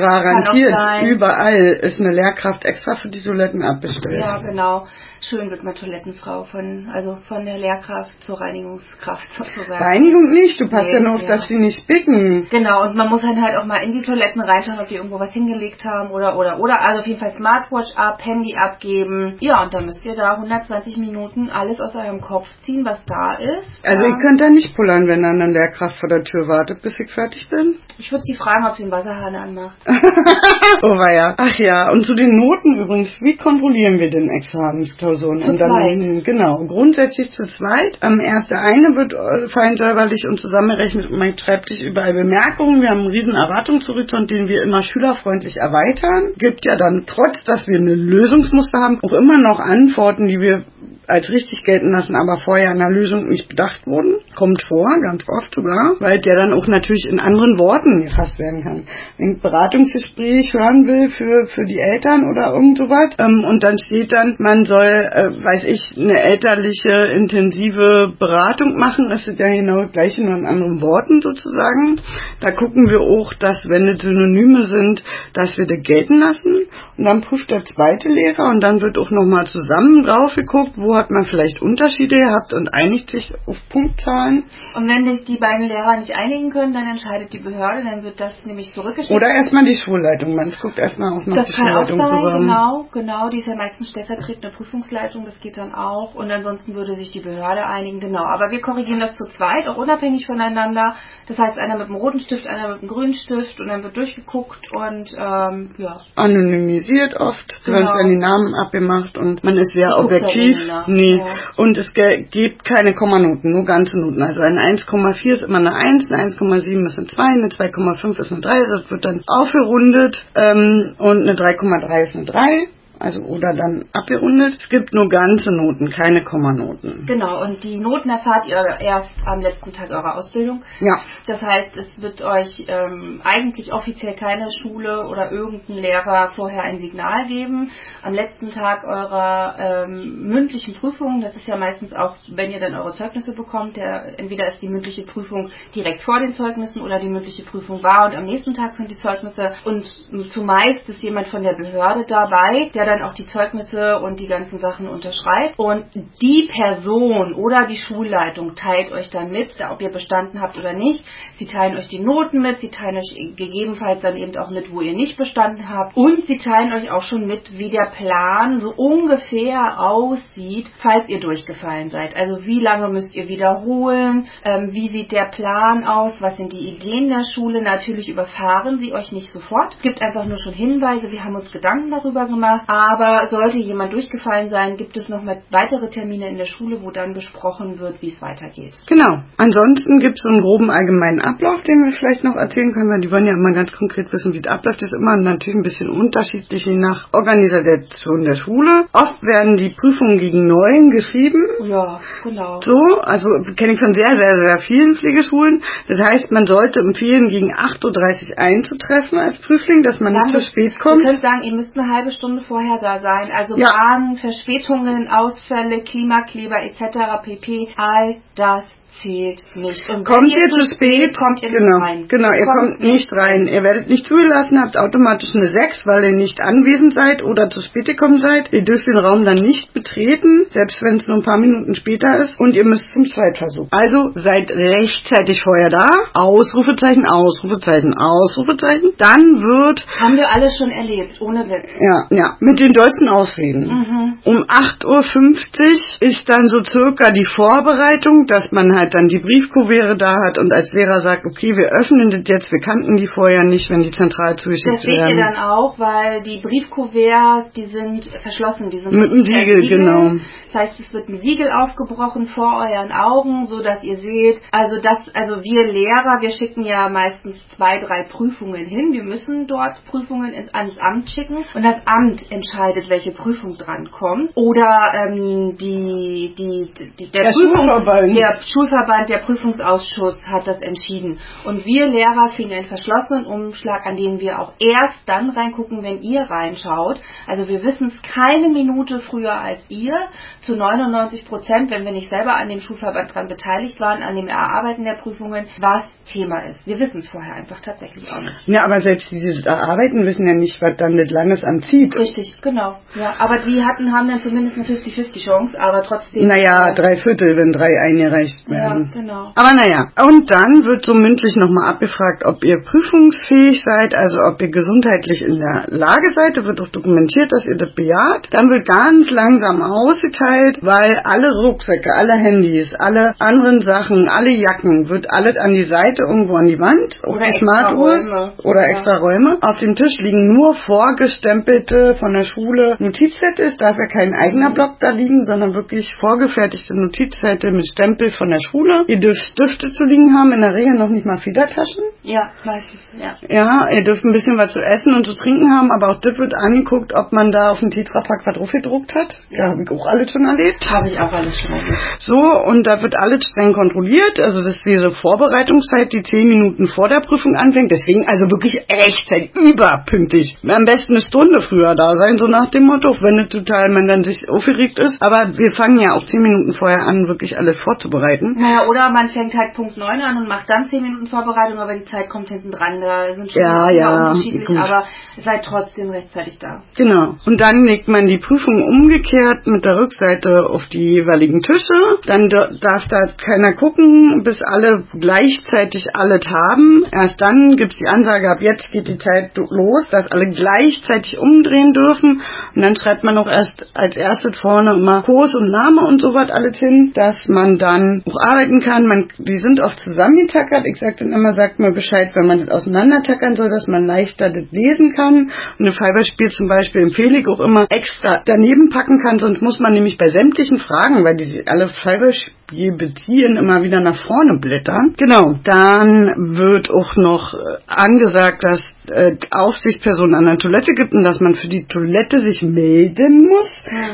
[0.41, 4.19] Garantiert, überall ist eine Lehrkraft extra für die Toiletten abbestellt.
[4.19, 4.87] Ja, genau.
[5.29, 9.81] Schön wird man Toilettenfrau von, also von der Lehrkraft zur Reinigungskraft sozusagen.
[9.81, 11.37] Reinigung nicht, du passt Nee, ja nur auf, ja.
[11.37, 12.47] dass sie nicht spicken.
[12.49, 15.19] Genau, und man muss dann halt auch mal in die Toiletten reinschauen, ob die irgendwo
[15.19, 16.81] was hingelegt haben oder, oder, oder.
[16.81, 19.37] Also auf jeden Fall Smartwatch ab, Handy abgeben.
[19.39, 23.35] Ja, und dann müsst ihr da 120 Minuten alles aus eurem Kopf ziehen, was da
[23.35, 23.79] ist.
[23.85, 24.09] Also ja.
[24.09, 27.09] ihr könnt da nicht pullern, wenn dann eine Lehrkraft vor der Tür wartet, bis ich
[27.13, 27.77] fertig bin.
[27.97, 29.77] Ich würde sie fragen, ob sie den Wasserhahn anmacht.
[30.83, 31.35] oh war ja.
[31.37, 35.39] Ach ja, und zu den Noten übrigens, wie kontrollieren wir denn Examensklausuren?
[35.39, 36.23] Zu und dann, zweit.
[36.23, 37.97] Genau, grundsätzlich zu zweit.
[38.01, 42.81] Am erste eine wird äh, fein säuberlich und zusammengerechnet und man schreibt sich überall Bemerkungen.
[42.81, 46.33] Wir haben einen riesen Erwartungshorizont, den wir immer schülerfreundlich erweitern.
[46.37, 50.63] Gibt ja dann, trotz dass wir eine Lösungsmuster haben, auch immer noch Antworten, die wir
[51.07, 54.19] als richtig gelten lassen, aber vorher in der Lösung nicht bedacht wurden.
[54.35, 58.63] Kommt vor, ganz oft sogar, weil der dann auch natürlich in anderen Worten gefasst werden
[58.63, 58.83] kann.
[59.17, 63.63] Wenn ich ein Beratungsgespräch hören will für, für die Eltern oder irgend sowas ähm, und
[63.63, 69.39] dann steht dann, man soll, äh, weiß ich, eine elterliche, intensive Beratung machen, das ist
[69.39, 71.99] ja genau das gleiche, nur in anderen Worten sozusagen.
[72.39, 76.65] Da gucken wir auch, dass wenn es Synonyme sind, dass wir das gelten lassen
[76.97, 80.92] und dann prüft der zweite Lehrer und dann wird auch nochmal zusammen drauf geguckt, wo
[80.95, 84.45] hat man vielleicht Unterschiede gehabt und einigt sich auf Punktzahlen.
[84.75, 88.19] Und wenn sich die beiden Lehrer nicht einigen können, dann entscheidet die Behörde, dann wird
[88.19, 89.11] das nämlich zurückgeschickt.
[89.15, 90.35] Oder erstmal die Schulleitung.
[90.35, 93.29] Man guckt erstmal auch noch das die kann auch Schulleitung sein, genau, genau.
[93.29, 96.15] Die ist ja meistens stellvertretende Prüfungsleitung, das geht dann auch.
[96.15, 98.23] Und ansonsten würde sich die Behörde einigen, genau.
[98.23, 100.95] Aber wir korrigieren das zu zweit, auch unabhängig voneinander.
[101.27, 103.95] Das heißt, einer mit dem roten Stift, einer mit dem grünen Stift und dann wird
[103.97, 106.01] durchgeguckt und ähm, ja.
[106.15, 107.79] Anonymisiert oft, Genau.
[107.79, 111.17] sonst werden die Namen abgemacht und man ist sehr Ich guck's ja Nee.
[111.17, 111.25] ja.
[111.57, 114.21] Und es gibt keine Kommanoten, nur ganze Noten.
[114.21, 118.31] Also ein 1,4 ist immer eine 1, eine 1,7 ist eine 2, eine 2,5 ist
[118.31, 122.67] eine 3, das wird dann aufgerundet ähm, und eine 3,3 ist eine 3.
[123.03, 124.55] Also oder dann abgerundet.
[124.59, 127.05] Es gibt nur ganze Noten, keine Kommanoten.
[127.05, 130.63] Genau, und die Noten erfahrt ihr erst am letzten Tag eurer Ausbildung.
[130.79, 131.01] Ja.
[131.27, 136.79] Das heißt, es wird euch ähm, eigentlich offiziell keine Schule oder irgendein Lehrer vorher ein
[136.79, 137.71] Signal geben.
[138.03, 142.73] Am letzten Tag eurer ähm, mündlichen Prüfung, das ist ja meistens auch, wenn ihr dann
[142.73, 147.09] eure Zeugnisse bekommt, der, entweder ist die mündliche Prüfung direkt vor den Zeugnissen oder die
[147.09, 149.85] mündliche Prüfung war und am nächsten Tag sind die Zeugnisse und
[150.29, 154.59] zumeist ist jemand von der Behörde dabei, der dann auch die Zeugnisse und die ganzen
[154.59, 155.85] Sachen unterschreibt und
[156.21, 161.03] die Person oder die Schulleitung teilt euch dann mit, ob ihr bestanden habt oder nicht.
[161.37, 164.81] Sie teilen euch die Noten mit, sie teilen euch gegebenenfalls dann eben auch mit, wo
[164.81, 168.73] ihr nicht bestanden habt und sie teilen euch auch schon mit, wie der Plan so
[168.75, 172.15] ungefähr aussieht, falls ihr durchgefallen seid.
[172.15, 176.69] Also wie lange müsst ihr wiederholen, ähm, wie sieht der Plan aus, was sind die
[176.69, 177.61] Ideen der Schule.
[177.61, 179.77] Natürlich überfahren sie euch nicht sofort.
[179.81, 182.63] Gibt einfach nur schon Hinweise, wir haben uns Gedanken darüber gemacht.
[182.73, 187.13] Aber sollte jemand durchgefallen sein, gibt es noch weitere Termine in der Schule, wo dann
[187.13, 188.73] besprochen wird, wie es weitergeht.
[188.87, 189.21] Genau.
[189.37, 193.01] Ansonsten gibt es so einen groben allgemeinen Ablauf, den wir vielleicht noch erzählen können, weil
[193.01, 194.81] die wollen ja immer ganz konkret wissen, wie es abläuft.
[194.81, 198.85] Das ist immer natürlich ein bisschen unterschiedlich je nach Organisation der Schule.
[198.91, 201.45] Oft werden die Prüfungen gegen Neuen geschrieben.
[201.69, 202.59] Ja, genau.
[202.61, 205.61] So, also kenne ich von sehr, sehr, sehr vielen Pflegeschulen.
[205.87, 210.41] Das heißt, man sollte empfehlen, gegen 8.30 Uhr einzutreffen als Prüfling, dass man nicht zu
[210.41, 211.03] spät kommt.
[211.03, 213.31] könnt sagen, ihr müsst eine halbe Stunde vorher da sein.
[213.31, 213.69] Also Ja.
[213.71, 217.23] Bahn, Verspätungen, Ausfälle, Klimakleber etc.
[217.23, 217.69] pp.
[217.77, 218.63] All das
[219.01, 219.89] zählt nicht.
[219.89, 222.05] Und Kommt ihr zu spät, kommt ihr genau, nicht rein.
[222.07, 223.47] genau, ihr kommt nicht rein.
[223.47, 227.61] Ihr werdet nicht zugelassen, habt automatisch eine 6, weil ihr nicht anwesend seid oder zu
[227.61, 228.51] spät gekommen seid.
[228.53, 232.07] Ihr dürft den Raum dann nicht betreten, selbst wenn es nur ein paar Minuten später
[232.21, 232.33] ist.
[232.39, 233.67] Und ihr müsst zum Zweitversuch.
[233.71, 235.87] Also seid rechtzeitig vorher da.
[236.13, 238.91] Ausrufezeichen, Ausrufezeichen, Ausrufezeichen.
[238.97, 241.67] Dann wird, Haben wir alles schon erlebt, ohne Witz.
[241.79, 243.63] ja, ja, mit den deutschen Ausreden.
[243.67, 244.13] Mhm.
[244.25, 249.95] Um 8.50 Uhr ist dann so circa die Vorbereitung, dass man halt dann die Briefkuvere
[249.95, 253.43] da hat und als Lehrer sagt, okay, wir öffnen das jetzt, wir kannten die vorher
[253.43, 255.17] nicht, wenn die zentral zugeschickt Das seht ihr werden.
[255.17, 258.69] dann auch, weil die Briefkuverts, die sind verschlossen.
[258.69, 260.03] Die sind Mit einem Siegel, genau.
[260.51, 264.77] Das heißt, es wird ein Siegel aufgebrochen vor euren Augen, so dass ihr seht, also
[264.81, 268.93] das, also wir Lehrer, wir schicken ja meistens zwei, drei Prüfungen hin.
[268.93, 273.89] Wir müssen dort Prüfungen ins, ans Amt schicken und das Amt entscheidet, welche Prüfung dran
[273.91, 274.31] kommt.
[274.35, 276.69] Oder ähm, die, die,
[276.99, 278.15] die, der, Der Prüfungs- Schulverband.
[278.15, 278.37] der
[278.73, 281.19] Schulverband, der Prüfungsausschuss hat das entschieden.
[281.45, 286.01] Und wir Lehrer kriegen einen verschlossenen Umschlag, an den wir auch erst dann reingucken, wenn
[286.01, 286.99] ihr reinschaut.
[287.27, 289.93] Also wir wissen es keine Minute früher als ihr.
[290.41, 294.27] Zu 99 Prozent, wenn wir nicht selber an dem Schulverband dran beteiligt waren, an dem
[294.27, 296.65] Erarbeiten der Prüfungen, was Thema ist.
[296.67, 298.47] Wir wissen es vorher einfach tatsächlich auch nicht.
[298.47, 301.95] Ja, aber selbst die, die da arbeiten, wissen ja nicht, was dann das Landesamt zieht.
[301.95, 302.79] Richtig, genau.
[302.95, 306.27] Ja, aber die hatten, haben dann zumindest eine 50-50 Chance, aber trotzdem.
[306.27, 308.62] Naja, drei Viertel, wenn drei eingereicht werden.
[308.63, 308.91] Werden.
[308.93, 309.23] Ja, genau.
[309.35, 314.41] Aber naja, und dann wird so mündlich nochmal abgefragt, ob ihr prüfungsfähig seid, also ob
[314.41, 316.37] ihr gesundheitlich in der Lage seid.
[316.37, 318.27] Da wird auch dokumentiert, dass ihr das bejaht.
[318.31, 324.89] Dann wird ganz langsam ausgeteilt, weil alle Rucksäcke, alle Handys, alle anderen Sachen, alle Jacken,
[324.89, 327.27] wird alles an die Seite irgendwo an die Wand, Oder
[327.73, 328.33] Räume.
[328.43, 328.67] oder Ja.
[328.71, 329.37] extra Räume.
[329.41, 333.47] Auf dem Tisch liegen nur vorgestempelte von der Schule Notizzettel.
[333.47, 338.29] Es darf ja kein eigener Block da liegen, sondern wirklich vorgefertigte Notizzettel mit Stempel von
[338.29, 338.52] der Schule.
[338.87, 341.83] Ihr dürft Stifte zu liegen haben, in der Regel noch nicht mal Federtaschen.
[342.03, 343.17] Ja, meistens, ja.
[343.27, 346.17] Ja, ihr dürft ein bisschen was zu essen und zu trinken haben, aber auch das
[346.19, 349.17] wird angeguckt, ob man da auf dem Tetrapack was drauf gedruckt hat.
[349.29, 350.61] Ja, habe ich auch alles schon erlebt.
[350.69, 351.79] Habe ich auch alles schon erlebt.
[351.99, 354.19] So, und da wird alles streng kontrolliert.
[354.19, 357.71] Also das ist diese Vorbereitungszeit, die zehn Minuten vor der Prüfung anfängt.
[357.71, 360.37] Deswegen also wirklich rechtzeitig, überpünktlich.
[360.43, 363.87] Am besten eine Stunde früher da sein, so nach dem Motto, wenn es total man
[363.87, 365.01] dann sich aufgeregt ist.
[365.01, 368.42] Aber wir fangen ja auch zehn Minuten vorher an, wirklich alles vorzubereiten.
[368.43, 371.75] Naja, oder man fängt halt Punkt 9 an und macht dann 10 Minuten Vorbereitung, aber
[371.75, 372.81] die Zeit kommt hinten dran.
[372.81, 374.57] Da sind schon Ja, ja, unterschiedlich, gut.
[374.57, 374.83] aber
[375.23, 376.61] seid trotzdem rechtzeitig da.
[376.75, 377.15] Genau.
[377.25, 381.99] Und dann legt man die Prüfung umgekehrt mit der Rückseite auf die jeweiligen Tische.
[382.05, 386.85] Dann darf da keiner gucken, bis alle gleichzeitig alles haben.
[386.91, 391.71] Erst dann gibt's die Ansage, ab jetzt geht die Zeit los, dass alle gleichzeitig umdrehen
[391.71, 392.21] dürfen.
[392.55, 396.13] Und dann schreibt man auch erst als erstes vorne immer Kurs und Name und so
[396.13, 398.87] was alles hin, dass man dann auch arbeiten kann.
[398.87, 400.65] Man, die sind oft zusammengetackert.
[400.65, 404.29] Ich sag dann immer, sagt mir Bescheid, wenn man das auseinandertackern soll, dass man leichter
[404.29, 405.31] das lesen kann.
[405.59, 409.59] Und ein Fiberspiel zum Beispiel empfehle ich auch immer extra daneben packen kann, sonst muss
[409.59, 414.95] man nämlich bei sämtlichen Fragen, weil die alle Fiberspiel beziehen, immer wieder nach vorne blättern.
[414.97, 415.35] Genau.
[415.43, 421.19] Dann wird auch noch äh, angesagt, dass äh, Aufsichtspersonen an der Toilette gibt und dass
[421.19, 423.49] man für die Toilette sich melden muss.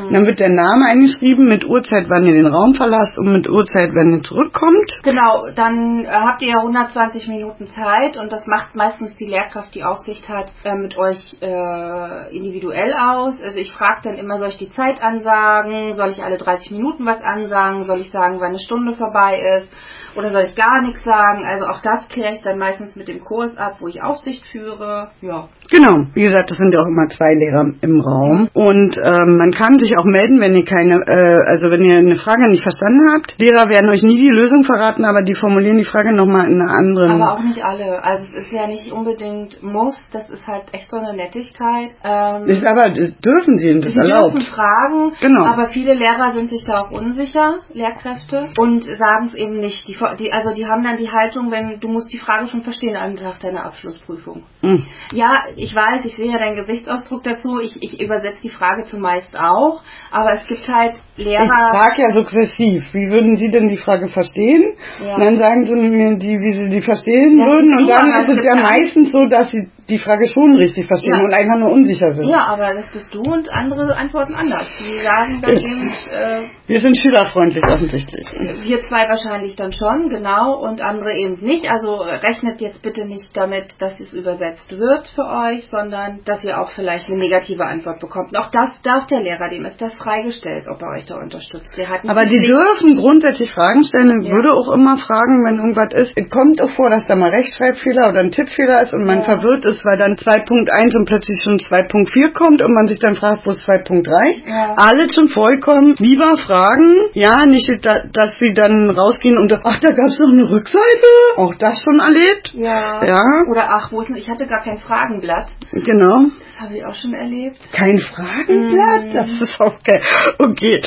[0.08, 3.50] Und dann wird der Name eingeschrieben mit Uhrzeit, wann ihr den Raum verlasst und mit
[3.50, 4.92] Uhrzeit, wenn ihr zurückkommt.
[5.04, 9.74] Genau, dann äh, habt ihr ja 120 Minuten Zeit und das macht meistens die Lehrkraft,
[9.76, 13.42] die Aufsicht hat, äh, mit euch äh, individuell aus.
[13.42, 15.96] Also ich frage dann immer, soll ich die Zeit ansagen?
[15.96, 17.84] Soll ich alle 30 Minuten was ansagen?
[17.86, 19.68] Soll ich sagen, wann eine Stunde vorbei ist?
[20.16, 21.44] Oder soll ich gar nichts sagen?
[21.46, 25.10] Also auch das kläre ich dann meistens mit dem Kurs ab, wo ich Aufsicht führe.
[25.22, 25.48] Ja.
[25.72, 28.50] Genau, wie gesagt, das sind ja auch immer zwei Lehrer im Raum.
[28.54, 32.16] Und ähm, man kann sich auch melden, wenn ihr keine, äh, also wenn ihr eine
[32.16, 33.36] Frage nicht verstanden habt.
[33.40, 36.72] Lehrer werden euch nie die Lösung verraten, aber die formulieren die Frage nochmal in einer
[36.72, 37.22] anderen.
[37.22, 38.04] Aber auch nicht alle.
[38.04, 41.92] Also es ist ja nicht unbedingt muss, das ist halt echt so eine Nettigkeit.
[42.04, 44.44] Ähm, ist aber das dürfen sie das ist Sie dürfen erlaubt.
[44.44, 45.46] fragen, Genau.
[45.46, 49.88] aber viele Lehrer sind sich da auch unsicher, Lehrkräfte, und sagen es eben nicht.
[49.88, 52.96] Die, die, also die haben dann die Haltung, wenn du musst die Frage schon verstehen
[52.96, 54.44] am Tag deiner Abschlussprüfung.
[54.62, 54.86] Hm.
[55.14, 59.38] Ja, ich weiß, ich sehe ja deinen Gesichtsausdruck dazu, ich, ich übersetze die Frage zumeist
[59.38, 59.82] auch,
[60.12, 61.46] aber es gibt halt Ich Lehrer.
[61.48, 62.94] frage ja sukzessiv.
[62.94, 64.74] Wie würden Sie denn die Frage verstehen?
[65.04, 65.16] Ja.
[65.16, 67.78] Und dann sagen Sie mir, die, wie Sie die verstehen Das würden.
[67.80, 71.24] Und dann ist es ja meistens so, dass Sie die Frage schon richtig verstehen Ja.
[71.24, 72.30] und einfach nur unsicher sind.
[72.30, 74.68] Ja, aber das bist du und andere antworten anders.
[74.80, 78.26] Die sagen dann eben, äh, Wir sind schülerfreundlich offensichtlich.
[78.64, 81.68] Wir zwei wahrscheinlich dann schon, genau, und andere eben nicht.
[81.70, 86.44] Also äh, rechnet jetzt bitte nicht damit, dass es übersetzt wird für euch, sondern dass
[86.44, 88.38] ihr auch vielleicht eine negative Antwort bekommt.
[88.38, 91.74] Auch das darf der Lehrer, dem ist das freigestellt, ob er euch da unterstützt.
[92.08, 94.22] Aber die Pflicht- dürfen grundsätzlich Fragen stellen.
[94.22, 94.34] Ich Ja.
[94.36, 96.14] würde auch immer fragen, wenn irgendwas ist.
[96.16, 99.24] Es kommt auch vor, dass da mal Rechtschreibfehler oder ein Tippfehler ist und man Ja.
[99.26, 103.46] verwirrt ist, weil dann 2.1 und plötzlich schon 2.4 kommt und man sich dann fragt,
[103.46, 104.48] wo ist 2.3?
[104.48, 104.76] Ja.
[104.78, 105.96] Alles schon vollkommen.
[106.00, 107.10] Lieber fragen.
[107.14, 111.08] Ja, nicht, da- dass sie dann rausgehen und ach, da gab es noch eine Rückseite.
[111.38, 112.54] Auch das schon erlebt.
[112.54, 113.04] Ja.
[113.06, 113.22] Ja.
[113.52, 115.52] Oder ach, wo ist denn, ich hatte gar kein Fragenblatt.
[115.72, 116.26] Genau.
[116.60, 117.58] Habe ich auch schon erlebt.
[117.72, 119.06] Kein Fragenblatt?
[119.06, 119.14] Mhm.
[119.14, 120.02] Das ist auch geil.
[120.40, 120.82] Okay.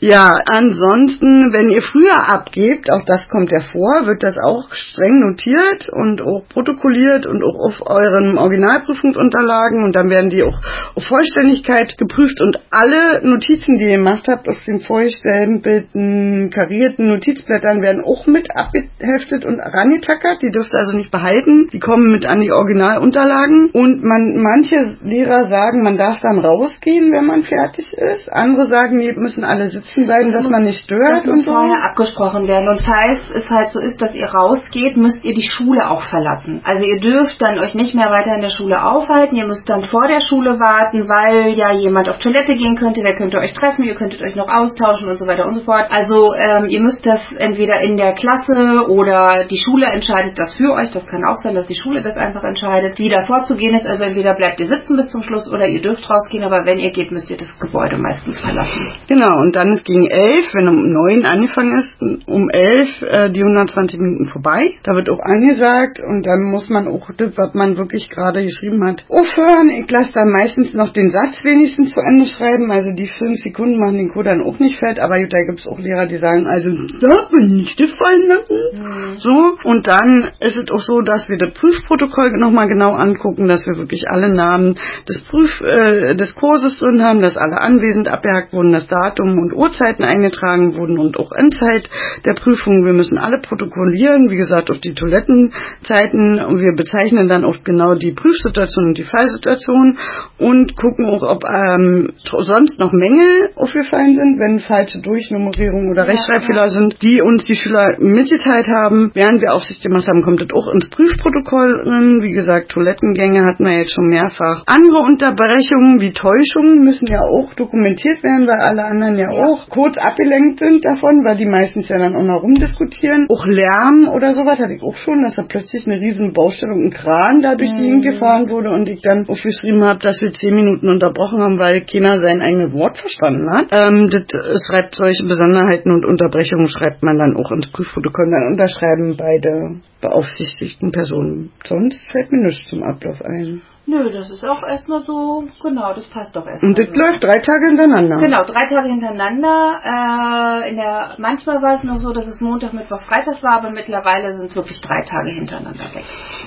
[0.00, 5.20] Ja, ansonsten, wenn ihr früher abgebt, auch das kommt ja vor, wird das auch streng
[5.20, 10.60] notiert und auch protokolliert und auch auf euren Originalprüfungsunterlagen und dann werden die auch
[10.94, 17.80] auf Vollständigkeit geprüft und alle Notizen, die ihr gemacht habt, auf den vollständigen, karierten Notizblättern
[17.80, 20.42] werden auch mit abgeheftet und rangetackert.
[20.42, 21.70] Die dürft ihr also nicht behalten.
[21.72, 27.12] Die kommen mit an die Originalunterlagen und man, manche Lehrer sagen, man darf dann rausgehen,
[27.12, 28.26] wenn man fertig ist.
[28.32, 31.52] Andere sagen, nee, müssen alle sitzen bleiben, dass man nicht stört Das muss und so.
[31.52, 32.68] vorher abgesprochen werden.
[32.68, 36.60] Und falls es halt so ist, dass ihr rausgeht, müsst ihr die Schule auch verlassen.
[36.64, 39.36] Also ihr dürft dann euch nicht mehr weiter in der Schule aufhalten.
[39.36, 43.16] Ihr müsst dann vor der Schule warten, weil ja jemand auf Toilette gehen könnte, der
[43.16, 45.86] könnte euch treffen, ihr könntet euch noch austauschen und so weiter und so fort.
[45.90, 50.72] Also ähm, ihr müsst das entweder in der Klasse oder die Schule entscheidet das für
[50.72, 50.90] euch.
[50.90, 53.86] Das kann auch sein, dass die Schule das einfach entscheidet, wie da vorzugehen ist.
[53.86, 56.90] Also entweder bleibt ihr sitzen bis zum Schluss oder ihr dürft rausgehen, aber wenn ihr
[56.90, 58.94] geht, müsst ihr das Gebäude meistens verlassen.
[59.08, 63.42] Genau, und dann ist gegen elf, wenn um neun angefangen ist, um elf äh, die
[63.42, 64.72] 120 Minuten vorbei.
[64.82, 68.84] Da wird auch angesagt und dann muss man auch das, was man wirklich gerade geschrieben
[68.86, 69.70] hat, aufhören.
[69.70, 72.70] Ich lasse dann meistens noch den Satz wenigstens zu Ende schreiben.
[72.70, 75.66] Also die fünf Sekunden machen den Code dann auch nicht fett, aber da gibt es
[75.66, 78.56] auch Lehrer, die sagen, also darf man nicht gefallen lassen.
[78.74, 79.16] Mhm.
[79.18, 83.64] So, und dann ist es auch so, dass wir das Prüfprotokoll nochmal genau angucken, dass
[83.66, 84.76] wir wirklich alle Namen
[85.08, 89.52] des Prüf, äh, des Kurses drin haben, dass alle anwesend abgehakt wurden, das Datum und
[89.52, 91.88] Uhrzeiten eingetragen wurden und auch Endzeit
[92.24, 92.84] der Prüfung.
[92.84, 97.94] Wir müssen alle protokollieren, wie gesagt, auf die Toilettenzeiten und wir bezeichnen dann auch genau
[97.94, 99.98] die Prüfsituation und die Fallsituation
[100.38, 106.66] und gucken auch, ob ähm, sonst noch Mängel aufgefallen sind, wenn falsche Durchnummerierung oder Rechtschreibfehler
[106.66, 106.68] ja, ja.
[106.68, 110.68] sind, die uns die Schüler mitgeteilt haben, während wir Aufsicht gemacht haben, kommt das auch
[110.72, 112.20] ins Prüfprotokoll drin.
[112.22, 114.64] Wie gesagt, Toilettengänge hatten wir jetzt schon mehrfach.
[114.84, 119.44] Andere Unterbrechungen wie Täuschungen müssen ja auch dokumentiert werden, weil alle anderen ja, ja.
[119.44, 123.26] auch kurz abgelenkt sind davon, weil die meistens ja dann auch noch rumdiskutieren.
[123.32, 126.84] Auch Lärm oder sowas hatte ich auch schon, dass da plötzlich eine riesen Baustelle und
[126.84, 128.10] ein Kran da durch die Gegend mhm.
[128.10, 132.18] gefahren wurde und ich dann aufgeschrieben habe, dass wir zehn Minuten unterbrochen haben, weil keiner
[132.18, 133.68] sein eigenes Wort verstanden hat.
[133.72, 134.28] Ähm, das
[134.68, 138.28] schreibt solche Besonderheiten und Unterbrechungen schreibt man dann auch ins Prüfprotokoll.
[138.30, 141.52] Dann unterschreiben beide beaufsichtigten Personen.
[141.64, 143.62] Sonst fällt mir nichts zum Ablauf ein.
[143.86, 146.70] Nö, das ist auch erstmal so, genau, das passt doch erstmal.
[146.70, 146.94] Und das so.
[146.94, 148.16] läuft drei Tage hintereinander.
[148.16, 149.80] Genau, drei Tage hintereinander.
[149.84, 153.70] Äh, in der, manchmal war es noch so, dass es Montag, Mittwoch, Freitag war, aber
[153.70, 156.04] mittlerweile sind es wirklich drei Tage hintereinander weg.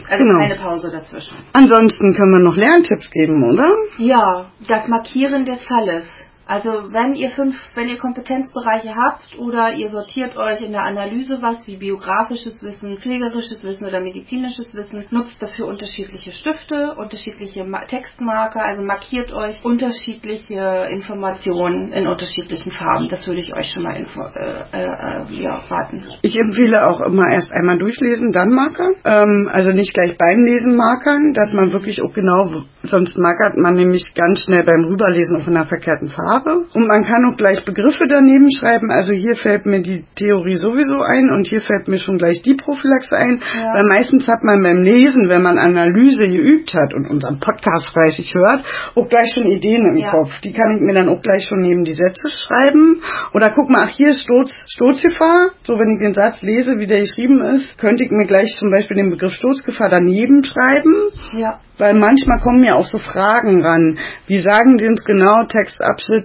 [0.10, 0.40] Also genau.
[0.40, 1.38] keine Pause dazwischen.
[1.54, 3.70] Ansonsten können wir noch Lerntipps geben, oder?
[4.00, 6.27] Ja, das Markieren des Falles.
[6.48, 11.42] Also wenn ihr fünf, wenn ihr Kompetenzbereiche habt oder ihr sortiert euch in der Analyse
[11.42, 18.64] was wie biografisches Wissen, pflegerisches Wissen oder medizinisches Wissen, nutzt dafür unterschiedliche Stifte, unterschiedliche Textmarker,
[18.64, 23.10] also markiert euch unterschiedliche Informationen in unterschiedlichen Farben.
[23.10, 26.06] Das würde ich euch schon mal info, äh, äh, äh, ja, raten.
[26.22, 28.90] Ich empfehle auch immer erst einmal durchlesen, dann Marker.
[29.04, 33.74] Ähm, also nicht gleich beim Lesen markern, dass man wirklich auch genau, sonst markert man
[33.74, 36.37] nämlich ganz schnell beim Rüberlesen auf einer verkehrten Farbe.
[36.38, 36.66] Sprache.
[36.74, 38.90] Und man kann auch gleich Begriffe daneben schreiben.
[38.92, 42.56] Also hier fällt mir die Theorie sowieso ein und hier fällt mir schon gleich die
[42.56, 43.40] Prophylaxe ein.
[43.56, 43.74] Ja.
[43.74, 48.34] Weil meistens hat man beim Lesen, wenn man Analyse geübt hat und unseren Podcast fleißig
[48.34, 48.66] hört,
[48.96, 50.12] auch gleich schon Ideen im ja.
[50.12, 50.40] Kopf.
[50.42, 53.02] Die kann ich mir dann auch gleich schon neben die Sätze schreiben.
[53.34, 55.52] Oder guck mal, ach hier ist Sturz, Sturzgefahr.
[55.64, 58.72] So, wenn ich den Satz lese, wie der geschrieben ist, könnte ich mir gleich zum
[58.72, 60.94] Beispiel den Begriff Sturzgefahr daneben schreiben.
[61.34, 61.60] Ja.
[61.78, 64.00] Weil manchmal kommen ja auch so Fragen ran.
[64.26, 65.46] Wie sagen Sie uns genau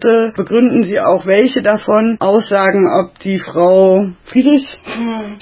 [0.03, 0.33] Textabschnitte?
[0.37, 2.17] Begründen Sie auch welche davon?
[2.21, 5.39] Aussagen, ob die Frau Friedrich hm.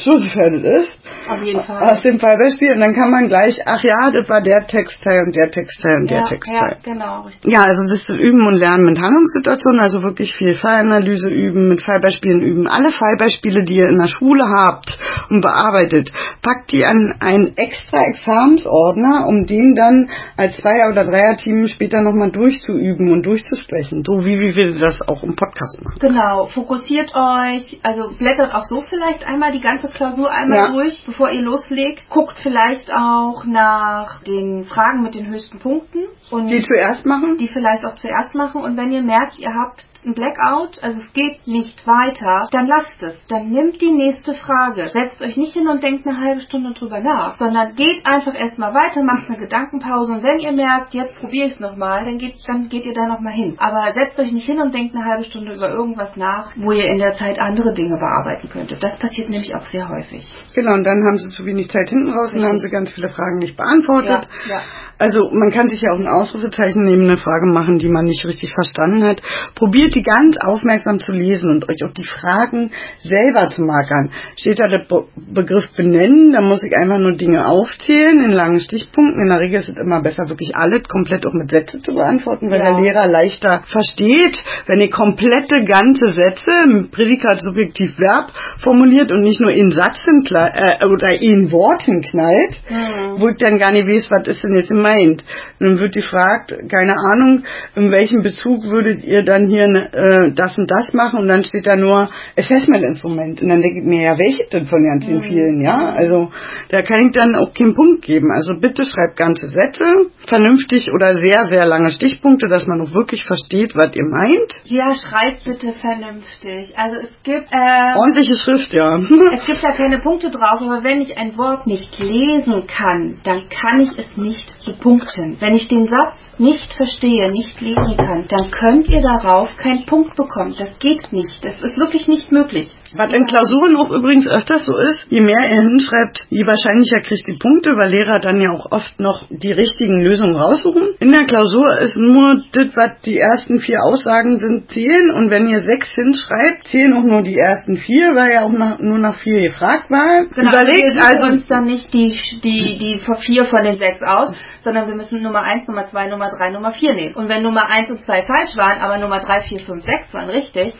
[0.65, 1.01] ist?
[1.29, 1.91] Auf jeden Fall.
[1.91, 2.73] Aus dem Fallbeispiel.
[2.73, 6.11] Und dann kann man gleich, ach ja, das war der Textteil und der Textteil und
[6.11, 6.77] ja, der Textteil.
[6.85, 7.53] Ja, genau, richtig.
[7.53, 11.83] Ja, also das ist Üben und Lernen mit Handlungssituationen, also wirklich viel Fallanalyse üben, mit
[11.83, 12.67] Fallbeispielen üben.
[12.67, 14.99] Alle Fallbeispiele, die ihr in der Schule habt
[15.31, 16.11] und bearbeitet,
[16.43, 22.31] packt die an einen extra Examensordner, um den dann als Zweier- oder Dreier-Team später nochmal
[22.31, 24.03] durchzuüben und durchzusprechen.
[24.05, 25.99] So wie, wie wir das auch im Podcast machen.
[26.01, 30.73] Genau, fokussiert euch, also blättert auch so vielleicht einmal die ganze Klausur einmal ja.
[30.73, 32.09] durch, bevor ihr loslegt.
[32.11, 35.99] Guckt vielleicht auch nach den Fragen mit den höchsten Punkten.
[36.31, 37.37] Und die zuerst machen?
[37.39, 38.63] Die vielleicht auch zuerst machen.
[38.63, 43.03] Und wenn ihr merkt, ihr habt ein Blackout, also es geht nicht weiter, dann lasst
[43.03, 43.21] es.
[43.29, 44.91] Dann nimmt die nächste Frage.
[44.93, 48.75] Setzt euch nicht hin und denkt eine halbe Stunde drüber nach, sondern geht einfach erstmal
[48.75, 52.37] weiter, macht eine Gedankenpause und wenn ihr merkt, jetzt probiere ich es nochmal, dann geht,
[52.47, 53.57] dann geht ihr da nochmal hin.
[53.59, 56.87] Aber setzt euch nicht hin und denkt eine halbe Stunde über irgendwas nach, wo ihr
[56.87, 58.83] in der Zeit andere Dinge bearbeiten könntet.
[58.83, 60.31] Das passiert nämlich auch sehr häufig.
[60.55, 63.09] Genau, und dann haben sie zu wenig Zeit hinten raus und haben sie ganz viele
[63.09, 64.29] Fragen nicht beantwortet.
[64.49, 64.61] Ja, ja.
[64.99, 68.27] Also man kann sich ja auch ein Ausrufezeichen neben eine Frage machen, die man nicht
[68.27, 69.23] richtig verstanden hat.
[69.55, 72.71] Probiert die ganz aufmerksam zu lesen und euch auch die Fragen
[73.01, 74.11] selber zu markern.
[74.37, 78.59] Steht da der Be Begriff benennen, da muss ich einfach nur Dinge aufzählen in langen
[78.59, 79.23] Stichpunkten.
[79.23, 82.51] In der Regel ist es immer besser, wirklich alles komplett auch mit Sätze zu beantworten,
[82.51, 82.73] weil ja.
[82.73, 84.37] der Lehrer leichter versteht,
[84.67, 90.01] wenn ihr komplette ganze Sätze im Prädikat Subjektiv Verb formuliert und nicht nur in Satz
[90.07, 93.21] äh, oder in Worten knallt, mhm.
[93.21, 95.25] wo ich dann gar nicht weiß, was ist denn jetzt in meint.
[95.59, 97.45] Dann wird gefragt, keine Ahnung,
[97.77, 101.45] in welchem Bezug würdet ihr dann hier eine äh, das und das machen und dann
[101.45, 103.43] steht da nur Assessment-Instrument.
[103.43, 105.23] Und dann denke ich mir, ja, welche denn von ganz den mhm.
[105.23, 105.93] vielen, ja?
[105.93, 106.31] Also
[106.69, 108.31] da kann ich dann auch keinen Punkt geben.
[108.33, 109.85] Also bitte schreibt ganze Sätze,
[110.27, 114.53] vernünftig oder sehr, sehr lange Stichpunkte, dass man auch wirklich versteht, was ihr meint.
[114.65, 116.77] Ja, schreibt bitte vernünftig.
[116.77, 117.49] Also es gibt...
[117.51, 118.97] Äh, Ordentliche Schrift, ja.
[119.33, 123.49] es gibt da keine Punkte drauf, aber wenn ich ein Wort nicht lesen kann, dann
[123.49, 125.37] kann ich es nicht bepunkten.
[125.41, 130.17] Wenn ich den Satz nicht verstehe, nicht lesen kann, dann könnt ihr darauf keinen Punkt
[130.17, 130.55] bekommen.
[130.59, 131.45] Das geht nicht.
[131.45, 132.75] Das ist wirklich nicht möglich.
[132.95, 137.27] Was in Klausuren auch übrigens öfters so ist, je mehr ihr hinschreibt, je wahrscheinlicher kriegt
[137.29, 140.89] die Punkte, weil Lehrer dann ja auch oft noch die richtigen Lösungen raussuchen.
[140.99, 145.47] In der Klausur ist nur das, was die ersten vier Aussagen sind, zählen und wenn
[145.47, 149.21] ihr sechs hinschreibt, zählen auch nur die ersten vier, weil ja auch nach, nur nach
[149.21, 150.27] vier gefragt war.
[150.35, 154.35] Genau, Überlegt wir also uns dann nicht die, die, die vier von den sechs aus,
[154.63, 157.15] sondern wir müssen Nummer eins, Nummer zwei, Nummer drei, Nummer vier nehmen.
[157.15, 160.31] Und wenn Nummer eins und zwei falsch waren, aber Nummer drei, vier, fünf, sechs waren
[160.31, 160.75] richtig,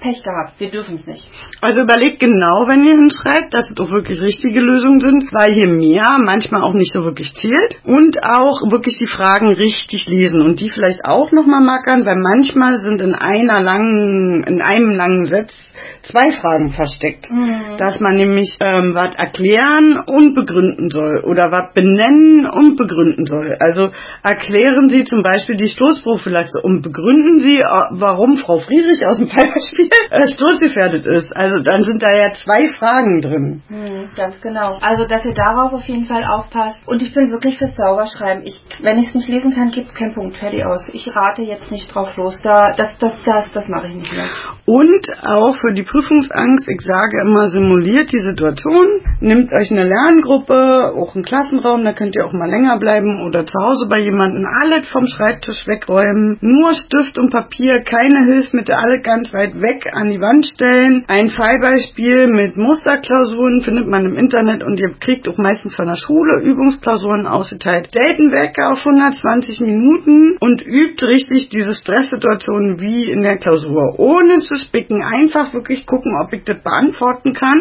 [0.00, 1.28] Pech gehabt, wir dürfen es nicht.
[1.60, 5.68] Also überlegt genau, wenn ihr hinschreibt, dass es auch wirklich richtige Lösungen sind, weil hier
[5.68, 10.60] mehr manchmal auch nicht so wirklich zählt und auch wirklich die Fragen richtig lesen und
[10.60, 15.54] die vielleicht auch nochmal mackern, weil manchmal sind in einer langen, in einem langen Satz
[16.02, 17.30] zwei Fragen versteckt.
[17.30, 17.76] Mhm.
[17.78, 23.56] Dass man nämlich ähm, was erklären und begründen soll oder was benennen und begründen soll.
[23.60, 23.90] Also
[24.22, 27.62] erklären Sie zum Beispiel die Stoßprophylaxe und begründen Sie, äh,
[27.92, 31.34] warum Frau Friedrich aus dem Beispiel äh, stoßgefährdet ist.
[31.36, 33.62] Also dann sind da ja zwei Fragen drin.
[33.68, 34.78] Mhm, ganz genau.
[34.80, 36.78] Also dass ihr darauf auf jeden Fall aufpasst.
[36.86, 38.44] Und ich bin wirklich fürs Sauberschreiben.
[38.44, 40.36] Ich, wenn ich es nicht lesen kann, gibt es keinen Punkt.
[40.36, 40.88] Fertig aus.
[40.92, 42.38] Ich rate jetzt nicht drauf los.
[42.42, 44.28] Da, das, das, das, das mache ich nicht mehr.
[44.66, 50.92] Und auch für die Prüfungsangst, ich sage immer, simuliert die Situation, nehmt euch eine Lerngruppe,
[50.94, 54.44] auch einen Klassenraum, da könnt ihr auch mal länger bleiben oder zu Hause bei jemandem,
[54.44, 60.10] alles vom Schreibtisch wegräumen, nur Stift und Papier, keine Hilfsmittel, alle ganz weit weg an
[60.10, 61.04] die Wand stellen.
[61.08, 65.96] Ein Fallbeispiel mit Musterklausuren findet man im Internet und ihr kriegt auch meistens von der
[65.96, 67.88] Schule Übungsklausuren ausgeteilt.
[67.94, 74.56] Wecker auf 120 Minuten und übt richtig diese Stresssituation wie in der Klausur, ohne zu
[74.56, 77.60] spicken, einfach wirklich gucken, ob ich das beantworten kann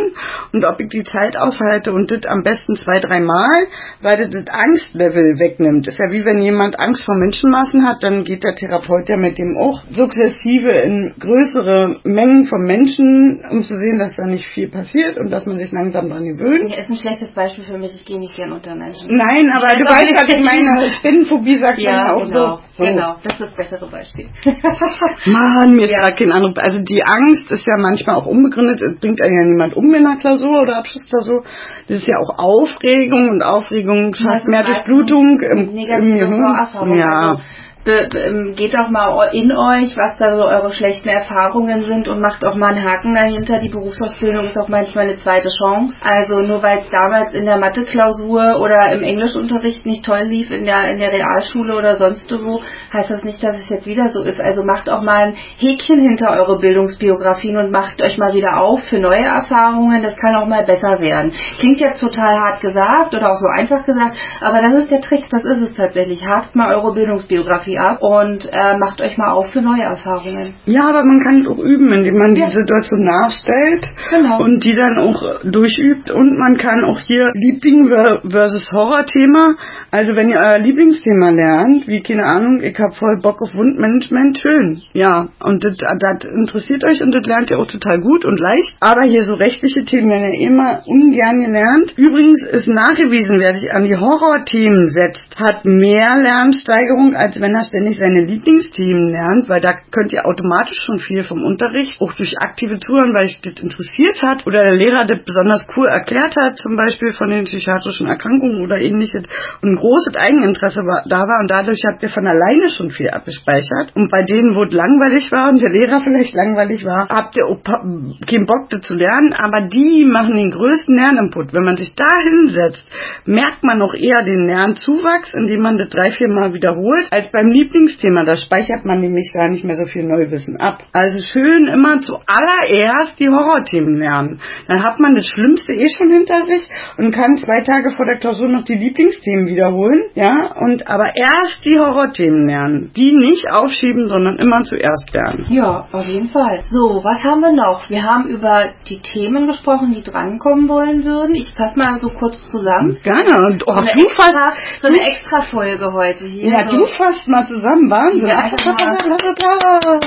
[0.54, 3.68] und ob ich die Zeit aushalte und das am besten zwei, dreimal,
[4.02, 5.88] weil das das Angstlevel wegnimmt.
[5.88, 9.38] Ist ja wie wenn jemand Angst vor Menschenmassen hat, dann geht der Therapeut ja mit
[9.38, 14.70] dem auch sukzessive in größere Mengen von Menschen, um zu sehen, dass da nicht viel
[14.70, 16.70] passiert und dass man sich langsam daran gewöhnt.
[16.70, 19.16] Ja, ist ein schlechtes Beispiel für mich, ich gehe nicht gern unter Menschen.
[19.16, 20.90] Nein, aber ich du weißt, was ich meine.
[20.98, 22.84] Spinnenphobie sagt ja, man auch genau, so.
[22.84, 24.30] Genau, das ist das bessere Beispiel.
[25.26, 26.00] Mann, mir ist ja.
[26.00, 26.58] gerade kein Anruf.
[26.58, 28.82] Also die Angst ist ja manchmal auch unbegründet.
[28.82, 31.44] Es bringt einen ja niemand um in einer Klausur oder Abschlussklausur.
[31.88, 36.98] Das ist ja auch Aufregung und Aufregung schafft mehr Durchblutung im, im Gehirn.
[36.98, 37.38] Ja.
[37.38, 37.44] Also
[37.84, 42.56] geht auch mal in euch, was da so eure schlechten Erfahrungen sind und macht auch
[42.56, 43.60] mal einen Haken dahinter.
[43.60, 45.94] Die Berufsausbildung ist auch manchmal eine zweite Chance.
[46.02, 50.64] Also nur weil es damals in der Mathe-Klausur oder im Englischunterricht nicht toll lief in
[50.64, 52.62] der, in der Realschule oder sonst wo,
[52.94, 54.40] heißt das nicht, dass es jetzt wieder so ist.
[54.40, 58.82] Also macht auch mal ein Häkchen hinter eure Bildungsbiografien und macht euch mal wieder auf
[58.90, 60.02] für neue Erfahrungen.
[60.02, 61.34] Das kann auch mal besser werden.
[61.60, 65.26] Klingt jetzt total hart gesagt oder auch so einfach gesagt, aber das ist der Trick,
[65.30, 66.24] das ist es tatsächlich.
[66.26, 70.54] Hakt mal eure Bildungsbiografie Therapie ab und äh, macht euch mal auf für neue Erfahrungen.
[70.66, 72.46] Ja, aber man kann auch üben, indem man ja.
[72.46, 74.40] die Situation nachstellt genau.
[74.40, 77.90] und die dann auch durchübt und man kann auch hier Liebling
[78.30, 79.56] versus Horror-Thema,
[79.92, 84.38] also wenn ihr euer Lieblingsthema lernt, wie keine Ahnung, ich habe voll Bock auf Wundmanagement,
[84.38, 84.82] schön.
[84.94, 88.78] Ja, und das, das interessiert euch und das lernt ihr auch total gut und leicht,
[88.80, 91.94] aber hier so rechtliche Themen werden ja immer ungern gelernt.
[91.98, 97.63] Übrigens ist nachgewiesen, wer sich an die Horror-Themen setzt, hat mehr Lernsteigerung, als wenn er
[97.64, 102.36] ständig seine Lieblingsthemen lernt, weil da könnt ihr automatisch schon viel vom Unterricht, auch durch
[102.40, 106.60] aktive Touren, weil sich das interessiert hat oder der Lehrer das besonders cool erklärt hat,
[106.60, 109.24] zum Beispiel von den psychiatrischen Erkrankungen oder ähnliches
[109.62, 113.10] und ein großes Eigeninteresse war, da war und dadurch habt ihr von alleine schon viel
[113.10, 117.38] abgespeichert und bei denen, wo es langweilig war und der Lehrer vielleicht langweilig war, habt
[117.38, 121.54] ihr keinen Bock das zu lernen, aber die machen den größten Lerninput.
[121.54, 122.86] Wenn man sich da hinsetzt,
[123.26, 127.50] merkt man auch eher den Lernzuwachs, indem man das drei, vier Mal wiederholt, als beim
[127.54, 130.84] Lieblingsthema, da speichert man nämlich gar nicht mehr so viel Neuwissen ab.
[130.92, 134.40] Also schön immer zuallererst die Horrorthemen lernen.
[134.68, 138.18] Dann hat man das Schlimmste eh schon hinter sich und kann zwei Tage vor der
[138.18, 142.92] Klausur noch die Lieblingsthemen wiederholen, ja, und aber erst die Horrorthemen lernen.
[142.96, 145.46] Die nicht aufschieben, sondern immer zuerst lernen.
[145.50, 146.62] Ja, auf jeden Fall.
[146.64, 147.90] So, was haben wir noch?
[147.90, 151.36] Wir haben über die Themen gesprochen, die drankommen wollen würden.
[151.36, 152.98] Ich fasse mal so kurz zusammen.
[153.04, 153.36] Gerne.
[153.48, 156.50] Und oh, so, eine du extra, so eine extra Folge heute hier.
[156.50, 156.78] Ja, so.
[156.78, 157.90] du fasst mal mal zusammen.
[157.90, 158.20] Wahnsinn.
[158.20, 158.76] Die wir einfach mal,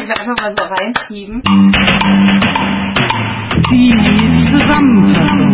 [0.06, 1.42] wir einfach mal so reinschieben.
[3.70, 5.45] Die Zusammenfassung.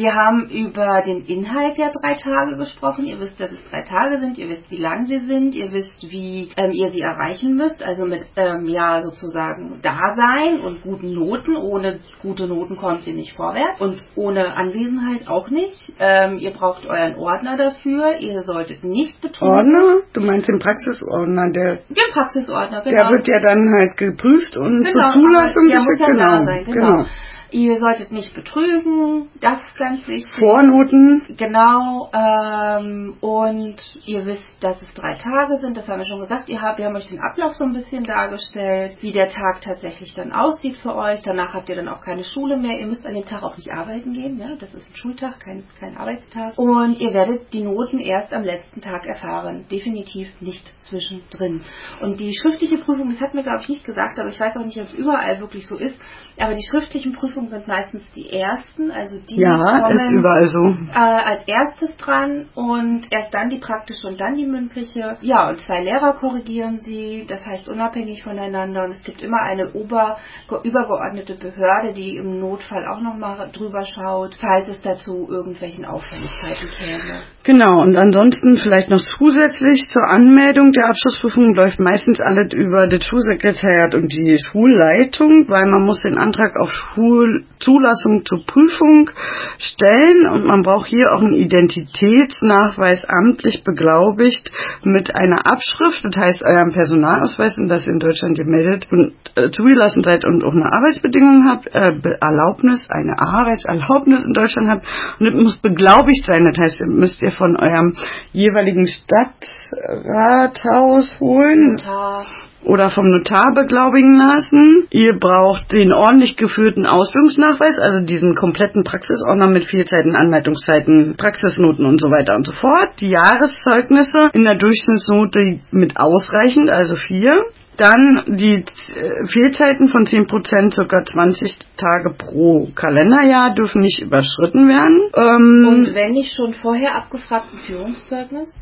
[0.00, 3.04] Wir haben über den Inhalt der drei Tage gesprochen.
[3.04, 4.38] Ihr wisst, dass es drei Tage sind.
[4.38, 5.54] Ihr wisst, wie lang sie sind.
[5.54, 7.82] Ihr wisst, wie ähm, ihr sie erreichen müsst.
[7.82, 11.54] Also mit ähm, ja sozusagen Dasein und guten Noten.
[11.54, 15.92] Ohne gute Noten kommt ihr nicht vorwärts und ohne Anwesenheit auch nicht.
[15.98, 18.16] Ähm, ihr braucht euren Ordner dafür.
[18.20, 19.52] Ihr solltet nicht betrügen.
[19.52, 19.98] Ordner?
[20.14, 22.96] Du meinst den Praxisordner, der Den Praxisordner, genau.
[23.02, 26.00] der wird ja dann halt geprüft und Genau, zur Zulassung geschickt.
[26.00, 26.44] ja da Genau.
[26.46, 27.04] sein, genau.
[27.52, 30.30] Ihr solltet nicht betrügen, das ist ganz wichtig.
[30.38, 31.22] Vornoten.
[31.36, 33.76] Genau, ähm, und
[34.06, 36.48] ihr wisst, dass es drei Tage sind, das haben wir schon gesagt.
[36.48, 40.14] Ihr habt, wir haben euch den Ablauf so ein bisschen dargestellt, wie der Tag tatsächlich
[40.14, 41.22] dann aussieht für euch.
[41.22, 42.78] Danach habt ihr dann auch keine Schule mehr.
[42.78, 44.54] Ihr müsst an dem Tag auch nicht arbeiten gehen, ja?
[44.58, 46.56] das ist ein Schultag, kein, kein Arbeitstag.
[46.56, 51.62] Und ihr werdet die Noten erst am letzten Tag erfahren, definitiv nicht zwischendrin.
[52.00, 54.64] Und die schriftliche Prüfung, das hat mir glaube ich nicht gesagt, aber ich weiß auch
[54.64, 55.96] nicht, ob es überall wirklich so ist,
[56.40, 60.64] aber die schriftlichen Prüfungen sind meistens die ersten, also die Ja, kommen ist überall so.
[60.92, 65.16] äh, als erstes dran und erst dann die praktische und dann die mündliche.
[65.20, 69.72] Ja, und zwei Lehrer korrigieren sie, das heißt unabhängig voneinander und es gibt immer eine
[69.72, 70.16] ober,
[70.64, 77.20] übergeordnete Behörde, die im Notfall auch nochmal drüber schaut, falls es dazu irgendwelchen Auffälligkeiten käme.
[77.44, 83.04] Genau, und ansonsten vielleicht noch zusätzlich zur Anmeldung der Abschlussprüfung läuft meistens alles über das
[83.04, 89.10] Schulsekretariat und die Schulleitung, weil man muss den Antrag auf Schulzulassung zur Prüfung
[89.58, 90.28] stellen.
[90.30, 94.52] Und man braucht hier auch einen Identitätsnachweis amtlich beglaubigt
[94.84, 100.04] mit einer Abschrift, das heißt euren Personalausweis und ihr in Deutschland gemeldet und äh, zugelassen
[100.04, 104.86] seid und auch eine Arbeitsbedingung habt, äh, Erlaubnis, eine Arbeitserlaubnis in Deutschland habt.
[105.18, 107.96] Und das muss beglaubigt sein, das heißt, müsst ihr von eurem
[108.32, 111.76] jeweiligen Stadtrathaus holen.
[111.78, 112.49] Tag.
[112.64, 114.86] Oder vom Notar beglaubigen lassen.
[114.90, 122.00] Ihr braucht den ordentlich geführten Ausbildungsnachweis, also diesen kompletten Praxisordner mit Fehlzeiten, Anleitungszeiten, Praxisnoten und
[122.00, 122.90] so weiter und so fort.
[123.00, 127.32] Die Jahreszeugnisse in der Durchschnittsnote mit ausreichend, also vier.
[127.76, 128.62] Dann die
[128.94, 135.08] äh, Fehlzeiten von 10%, circa 20 Tage pro Kalenderjahr, dürfen nicht überschritten werden.
[135.16, 138.60] Ähm, Und wenn nicht schon vorher abgefragt ein Führungszeugnis?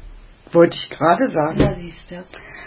[0.53, 1.57] wollte ich gerade sagen.
[1.59, 2.25] Na siehst du.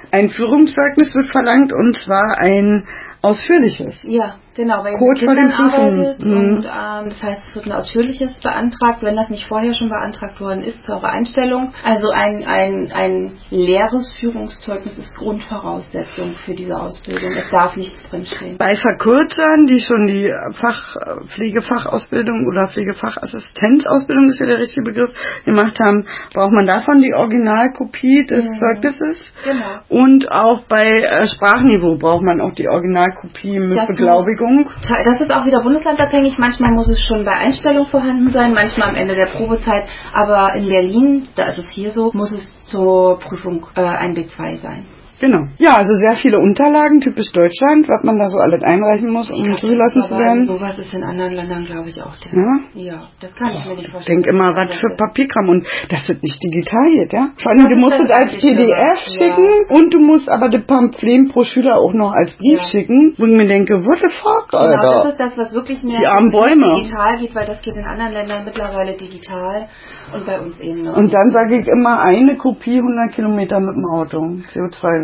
[0.09, 2.83] Ein Führungszeugnis wird verlangt und zwar ein
[3.23, 4.01] ausführliches.
[4.03, 6.31] Ja, genau, weil mit vor den arbeitet Mhm.
[6.37, 10.39] und ähm, das heißt, es wird ein ausführliches beantragt, wenn das nicht vorher schon beantragt
[10.41, 11.71] worden ist zu eurer Einstellung.
[11.85, 17.33] Also ein, ein, ein leeres Führungszeugnis ist Grundvoraussetzung für diese Ausbildung.
[17.33, 18.57] Es darf nichts drinstehen.
[18.57, 20.95] Bei Verkürzern, die schon die Fach,
[21.35, 25.13] Pflegefachausbildung oder Pflegefachassistenzausbildung ist ja der richtige Begriff,
[25.45, 28.59] gemacht haben, braucht man davon die Originalkopie des Mhm.
[28.59, 29.21] Zeugnisses.
[29.43, 29.79] Genau.
[29.89, 32.67] Und auch bei äh, Sprachniveau braucht man auch die
[33.11, 34.69] Originalkopie mit Das Beglaubigung.
[35.05, 36.37] Das ist auch wieder bundeslandabhängig.
[36.37, 39.85] Manchmal muss es schon bei Einstellung vorhanden sein, manchmal am Ende der Probezeit.
[40.13, 44.57] Aber in Berlin, da ist es hier so, muss es zur Prüfung äh, ein B2
[44.57, 44.85] sein.
[45.21, 45.45] Genau.
[45.57, 49.55] Ja, also sehr viele Unterlagen, typisch Deutschland, was man da so alles einreichen muss, um
[49.55, 50.47] zugelassen zu werden.
[50.47, 52.33] Sowas ist in anderen Ländern, glaube ich, auch der.
[52.33, 52.53] Ja.
[52.73, 54.23] Ja, das kann ich mir nicht Ich vorstellen.
[54.23, 57.29] denk immer, was für Papierkram und das wird nicht digital geht, ja?
[57.37, 61.43] Vor allem, du musst es als PDF schicken und du musst aber das Pamphlet pro
[61.43, 62.65] Schüler auch noch als Brief Ja.
[62.71, 65.09] schicken, wo ich mir denke, what the fuck, Genau, das Alter?
[65.09, 66.81] ist das, was wirklich mehr Die armen Bäume.
[66.81, 69.67] digital geht, weil das geht in anderen Ländern mittlerweile digital
[70.13, 70.97] und bei uns eben noch.
[70.97, 74.17] Und dann sage ich immer eine Kopie 100 Kilometer mit dem Auto,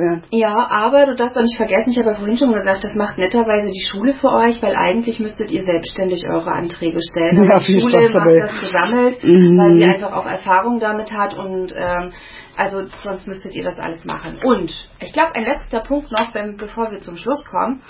[0.08, 0.24] CO2-Wert.
[0.32, 3.18] Ja, aber du darfst auch nicht vergessen, ich habe ja vorhin schon gesagt, das macht
[3.18, 7.44] netterweise die Schule für euch, weil eigentlich müsstet ihr selbstständig eure Anträge stellen.
[7.44, 8.40] Ja, Aber viel die Schule Spaß macht dabei.
[8.42, 9.58] das gesammelt, Mhm.
[9.58, 12.12] weil sie einfach auch Erfahrung damit hat und ähm,
[12.56, 14.40] also sonst müsstet ihr das alles machen.
[14.44, 17.82] Und ich glaube, ein letzter Punkt noch, wenn, bevor wir zum Schluss kommen.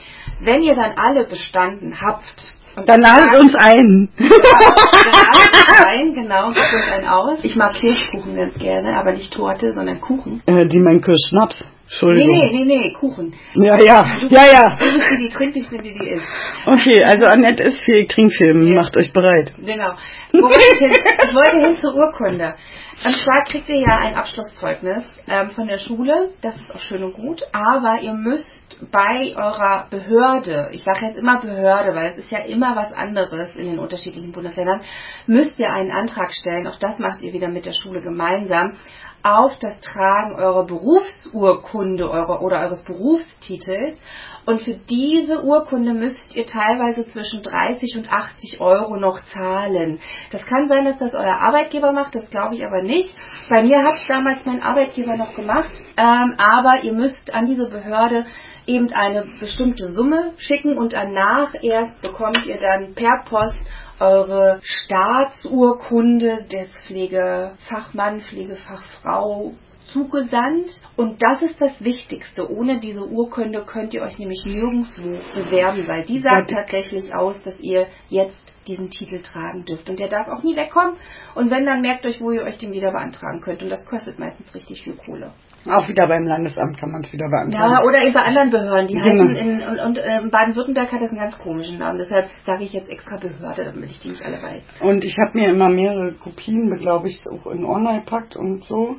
[0.41, 4.09] Wenn ihr dann alle bestanden habt, und Dann ladet uns ein.
[5.87, 7.39] ein, genau, uns einen aus.
[7.43, 10.43] Ich mag Kekkuchen ganz gerne, aber nicht Torte, sondern Kuchen.
[10.45, 11.63] äh, die mein Schnaps.
[11.87, 12.37] Nee, Entschuldigung.
[12.37, 13.33] nee, nee, nee, Kuchen.
[13.55, 14.77] Ja, ja, ja, ja.
[14.77, 16.25] Du bist die, die trinkt, ich bin die, die isst.
[16.65, 17.77] Okay, also Annette ist
[18.09, 18.81] trinke viel, Ja.
[18.81, 19.53] macht euch bereit.
[19.57, 19.93] Genau.
[20.33, 20.91] Ich, hin?
[20.91, 22.55] ich wollte hin zur Urkunde.
[23.05, 27.03] Und zwar kriegt ihr ja ein Abschlusszeugnis ähm, von der Schule, das ist auch schön
[27.03, 32.17] und gut, aber ihr müsst bei eurer Behörde, ich sage jetzt immer Behörde, weil es
[32.17, 34.81] ist ja immer was anderes in den unterschiedlichen Bundesländern,
[35.27, 38.73] müsst ihr einen Antrag stellen, auch das macht ihr wieder mit der Schule gemeinsam,
[39.23, 43.97] auf das Tragen eurer Berufsurkunde eure, oder eures Berufstitels.
[44.45, 49.99] Und für diese Urkunde müsst ihr teilweise zwischen 30 und 80 Euro noch zahlen.
[50.31, 53.09] Das kann sein, dass das euer Arbeitgeber macht, das glaube ich aber nicht.
[53.49, 55.71] Bei mir hat es damals mein Arbeitgeber noch gemacht.
[55.97, 58.25] Ähm, aber ihr müsst an diese Behörde
[58.67, 63.59] eben eine bestimmte Summe schicken und danach erst bekommt ihr dann per Post
[63.99, 69.53] eure Staatsurkunde des Pflegefachmann, Pflegefachfrau
[69.85, 70.69] zugesandt.
[70.95, 72.49] Und das ist das Wichtigste.
[72.49, 77.59] Ohne diese Urkunde könnt ihr euch nämlich nirgendwo bewerben, weil die sagt tatsächlich aus, dass
[77.59, 79.89] ihr jetzt diesen Titel tragen dürft.
[79.89, 80.95] Und der darf auch nie wegkommen.
[81.35, 83.63] Und wenn, dann merkt euch, wo ihr euch den wieder beantragen könnt.
[83.63, 85.31] Und das kostet meistens richtig viel Kohle.
[85.65, 87.71] Auch wieder beim Landesamt kann man es wieder beantragen.
[87.71, 88.87] Ja, oder eben bei anderen Behörden.
[88.87, 89.29] Die genau.
[89.29, 91.97] heißen in, und, und äh, Baden-Württemberg hat das einen ganz komischen Namen.
[91.97, 94.61] Deshalb sage ich jetzt extra Behörde, damit ich die nicht alle weiß.
[94.81, 98.95] Und ich habe mir immer mehrere Kopien, glaube ich, auch in Online packt und so.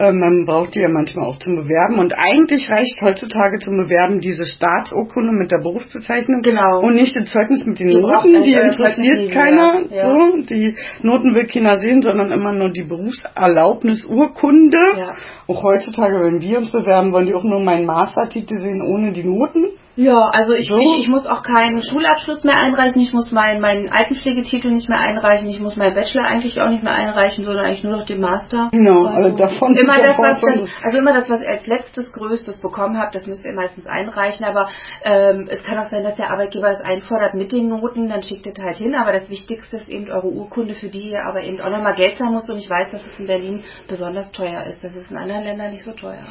[0.00, 1.98] Ähm, man braucht die ja manchmal auch zum Bewerben.
[1.98, 6.42] Und eigentlich reicht heutzutage zum Bewerben diese Staatsurkunde mit der Berufsbezeichnung.
[6.42, 6.82] Genau.
[6.82, 8.42] Und nicht das Zeugnis mit den die Noten.
[8.42, 9.82] Die interessiert keiner.
[9.90, 10.04] Ja.
[10.04, 10.36] So.
[10.42, 14.78] Die Noten will keiner sehen, sondern immer nur die Berufserlaubnisurkunde.
[14.98, 15.16] Ja.
[15.48, 19.24] Auch heutzutage, wenn wir uns bewerben, wollen die auch nur meinen Mastertitel sehen, ohne die
[19.24, 19.66] Noten.
[19.98, 20.76] Ja, also ich, so.
[20.76, 25.00] ich, ich muss auch keinen Schulabschluss mehr einreichen, ich muss meinen, meinen Altenpflegetitel nicht mehr
[25.00, 28.20] einreichen, ich muss meinen Bachelor eigentlich auch nicht mehr einreichen, sondern eigentlich nur noch den
[28.20, 28.68] Master.
[28.70, 32.12] Genau, also, also davon immer das, was dann, also immer das, was ihr als letztes
[32.12, 34.68] Größtes bekommen habt, das müsst ihr meistens einreichen, aber
[35.02, 38.46] ähm, es kann auch sein, dass der Arbeitgeber es einfordert mit den Noten, dann schickt
[38.46, 41.42] ihr es halt hin, aber das Wichtigste ist eben eure Urkunde, für die ihr aber
[41.42, 44.62] eben auch nochmal Geld zahlen muss und ich weiß, dass es in Berlin besonders teuer
[44.66, 46.22] ist, das ist in anderen Ländern nicht so teuer.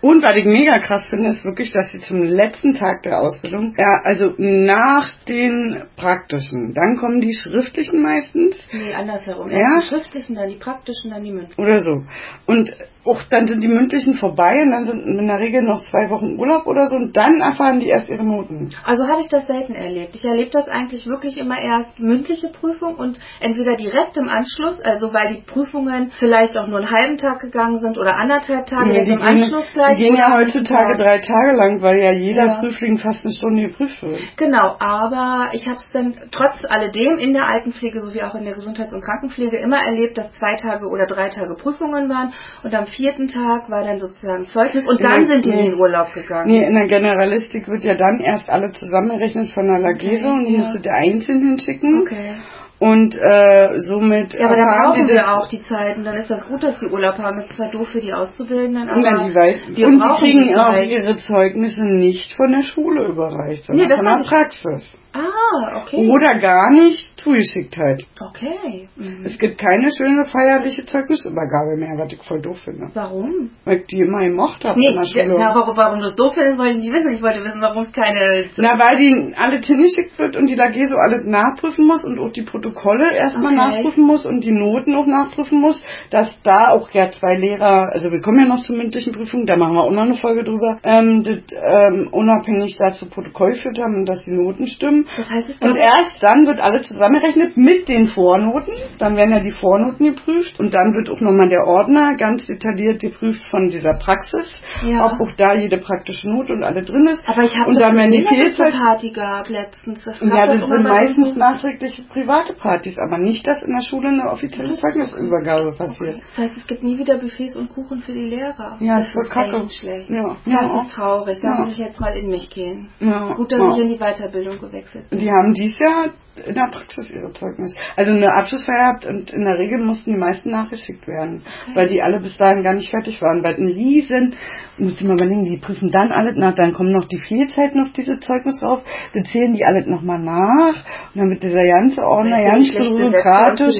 [0.00, 3.74] Und was ich mega krass finde, ist wirklich, dass sie zum letzten Tag der Ausbildung,
[3.76, 8.56] ja, also nach den praktischen, dann kommen die schriftlichen meistens.
[8.72, 9.50] Nee, andersherum.
[9.50, 9.80] Ja.
[9.80, 11.62] Die schriftlichen, dann die praktischen, dann die mündlichen.
[11.62, 12.02] Oder so.
[12.46, 12.70] Und
[13.06, 16.38] auch dann sind die mündlichen vorbei und dann sind in der Regel noch zwei Wochen
[16.38, 18.70] Urlaub oder so und dann erfahren die erst ihre Noten.
[18.84, 20.16] Also habe ich das selten erlebt.
[20.16, 25.12] Ich erlebe das eigentlich wirklich immer erst mündliche Prüfung und entweder direkt im Anschluss, also
[25.12, 29.12] weil die Prüfungen vielleicht auch nur einen halben Tag gegangen sind oder anderthalb Tage nee,
[29.12, 29.85] im Anschluss gleich.
[29.94, 32.58] Die gehen ja heutzutage drei Tage lang, weil ja jeder ja.
[32.58, 34.18] Prüfling fast eine Stunde geprüft wird.
[34.36, 38.54] Genau, aber ich habe es dann trotz alledem in der Altenpflege sowie auch in der
[38.54, 42.32] Gesundheits- und Krankenpflege immer erlebt, dass zwei Tage oder drei Tage Prüfungen waren
[42.62, 45.66] und am vierten Tag war dann sozusagen Zeugnis und in dann der, sind die nee,
[45.66, 46.50] in den Urlaub gegangen.
[46.50, 50.44] Nee, in der Generalistik wird ja dann erst alle zusammengerechnet von der Lagese okay, und
[50.46, 50.58] die ja.
[50.58, 52.02] musst du der einzeln hinschicken.
[52.02, 52.34] Okay.
[52.78, 54.34] Und äh, somit.
[54.34, 56.04] Ja, aber da brauchen wir auch die Zeiten.
[56.04, 57.36] Dann ist das gut, dass die Urlaub haben.
[57.36, 59.00] Das ist zwar doof für die Auszubildenden, aber.
[59.00, 63.08] Ja, die weiß, wir und die kriegen die auch ihre Zeugnisse nicht von der Schule
[63.08, 64.86] überreicht, sondern nee, von der Praxis.
[65.16, 66.10] Ah, okay.
[66.10, 68.04] Oder gar nicht zugeschickt halt.
[68.20, 68.88] Okay.
[68.96, 69.22] Mhm.
[69.24, 72.90] Es gibt keine schöne feierliche Zeugnisübergabe mehr, was ich voll doof finde.
[72.92, 73.50] Warum?
[73.64, 75.40] Weil ich die immer gemocht habe nee, in der Schule.
[75.40, 77.14] Ja, warum, warum das doof findest, wollte ich nicht wissen.
[77.14, 78.44] Ich wollte wissen, warum es keine...
[78.58, 82.42] Na, weil die alle hingeschickt wird und die Lageso alle nachprüfen muss und auch die
[82.42, 82.65] Protokolle
[83.12, 83.56] erstmal okay.
[83.56, 88.10] nachprüfen muss und die Noten auch nachprüfen muss, dass da auch ja zwei Lehrer, also
[88.10, 90.78] wir kommen ja noch zur mündlichen Prüfung, da machen wir auch noch eine Folge drüber,
[90.84, 95.06] ähm, das, ähm, unabhängig dazu Protokoll geführt haben und dass die Noten stimmen.
[95.16, 98.72] Das heißt, und erst dann wird alles zusammengerechnet mit den Vornoten.
[98.98, 103.00] Dann werden ja die Vornoten geprüft und dann wird auch nochmal der Ordner ganz detailliert
[103.00, 104.52] geprüft von dieser Praxis,
[104.84, 105.06] ja.
[105.06, 107.28] ob auch da jede praktische Note und alle drin ist.
[107.28, 108.24] Aber ich habe und dann werden die
[108.72, 110.04] Party gehabt letztens.
[110.04, 114.30] Das ja, das sind meistens nachträgliche private Partys, aber nicht, dass in der Schule eine
[114.30, 116.20] offizielle Zeugnisübergabe passiert.
[116.20, 118.76] Das heißt, es gibt nie wieder Buffets und Kuchen für die Lehrer.
[118.80, 119.66] Ja, das, das wird kacke.
[119.70, 120.10] Schlecht.
[120.10, 120.36] Ja.
[120.44, 120.82] Das ja.
[120.82, 121.40] ist traurig.
[121.40, 121.60] Da ja.
[121.60, 122.88] muss ich jetzt mal in mich gehen.
[123.00, 123.34] Ja.
[123.34, 125.18] Gut, dass ich in die Weiterbildung gewechselt bin.
[125.18, 126.10] Die haben dies Jahr
[126.44, 127.74] in der Praxis ihre Zeugnis.
[127.96, 131.76] Also eine Abschlussfeier habt und in der Regel mussten die meisten nachgeschickt werden, okay.
[131.76, 133.42] weil die alle bis dahin gar nicht fertig waren.
[133.42, 134.34] Weil ein riesen,
[134.78, 137.92] musst du mal überlegen, die prüfen dann alles nach, dann kommen noch die Fehlzeiten noch
[137.92, 138.82] diese Zeugnis drauf,
[139.14, 140.76] dann zählen die alles nochmal nach
[141.14, 143.76] und dann wird dieser ganze Ordner ganz bürokratisch.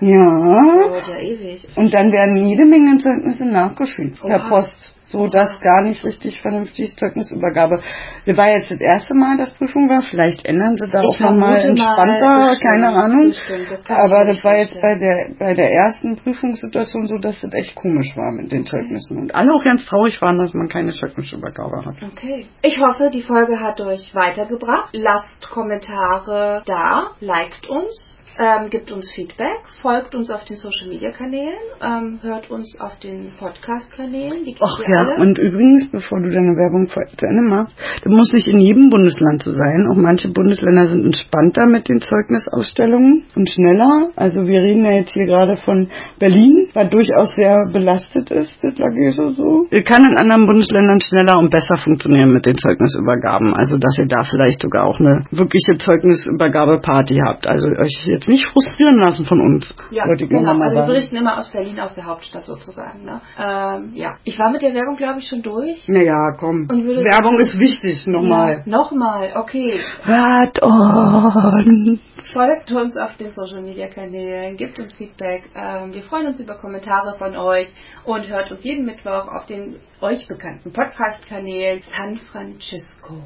[0.00, 0.08] Ja.
[0.10, 6.40] ja und dann werden jede Menge Zeugnisse nachgeschrieben per Post so dass gar nicht richtig
[6.40, 7.80] vernünftig Zeugnisübergabe.
[8.26, 10.02] Das war jetzt das erste Mal, dass Prüfung war.
[10.10, 13.28] Vielleicht ändern sie da ich auch nochmal entspannter, bestimmt, keine Ahnung.
[13.28, 17.52] Bestimmt, das Aber das war jetzt bei der bei der ersten Prüfungssituation so, dass das
[17.54, 19.18] echt komisch war mit den Zeugnissen.
[19.18, 21.96] Und alle auch ganz traurig waren, dass man keine Zeugnisübergabe hat.
[22.12, 22.46] Okay.
[22.62, 24.90] Ich hoffe, die Folge hat euch weitergebracht.
[24.92, 31.10] Lasst Kommentare da, liked uns Ähm, gibt uns Feedback, folgt uns auf den Social Media
[31.10, 34.44] Kanälen, ähm, hört uns auf den Podcast Kanälen.
[34.60, 35.22] Ach ja, alle.
[35.22, 37.74] und übrigens, bevor du deine Werbung zu Ende machst,
[38.04, 39.88] du musst nicht in jedem Bundesland so sein.
[39.90, 44.12] Auch manche Bundesländer sind entspannter mit den Zeugnisausstellungen und schneller.
[44.16, 48.76] Also wir reden ja jetzt hier gerade von Berlin, was durchaus sehr belastet ist, das
[48.76, 48.92] lag
[49.32, 49.66] so.
[49.70, 53.54] Ihr kann in anderen Bundesländern schneller und besser funktionieren mit den Zeugnisübergaben.
[53.54, 57.46] Also dass ihr da vielleicht sogar auch eine wirkliche Zeugnisübergabeparty habt.
[57.46, 59.76] Also euch jetzt nicht frustrieren lassen von uns.
[59.90, 60.60] Ja, genau.
[60.60, 63.04] Also wir berichten immer aus Berlin, aus der Hauptstadt sozusagen.
[63.04, 63.20] Ne?
[63.38, 65.86] Ähm, ja, ich war mit der Werbung, glaube ich, schon durch.
[65.88, 66.68] Naja, komm.
[66.68, 68.62] Werbung ist wichtig, nochmal.
[68.64, 69.80] Ja, nochmal, okay.
[70.02, 72.00] Hört on.
[72.32, 75.50] Folgt uns auf den Social Media Kanälen, gibt uns Feedback.
[75.54, 77.68] Ähm, wir freuen uns über Kommentare von euch
[78.04, 83.22] und hört uns jeden Mittwoch auf den euch bekannten Podcast-Kanälen San Francisco.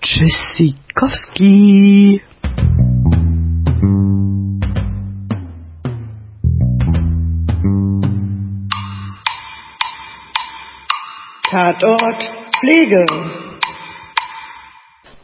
[0.00, 2.22] Tschüssikowski.
[11.56, 12.20] Tatort
[12.52, 13.45] Pflege.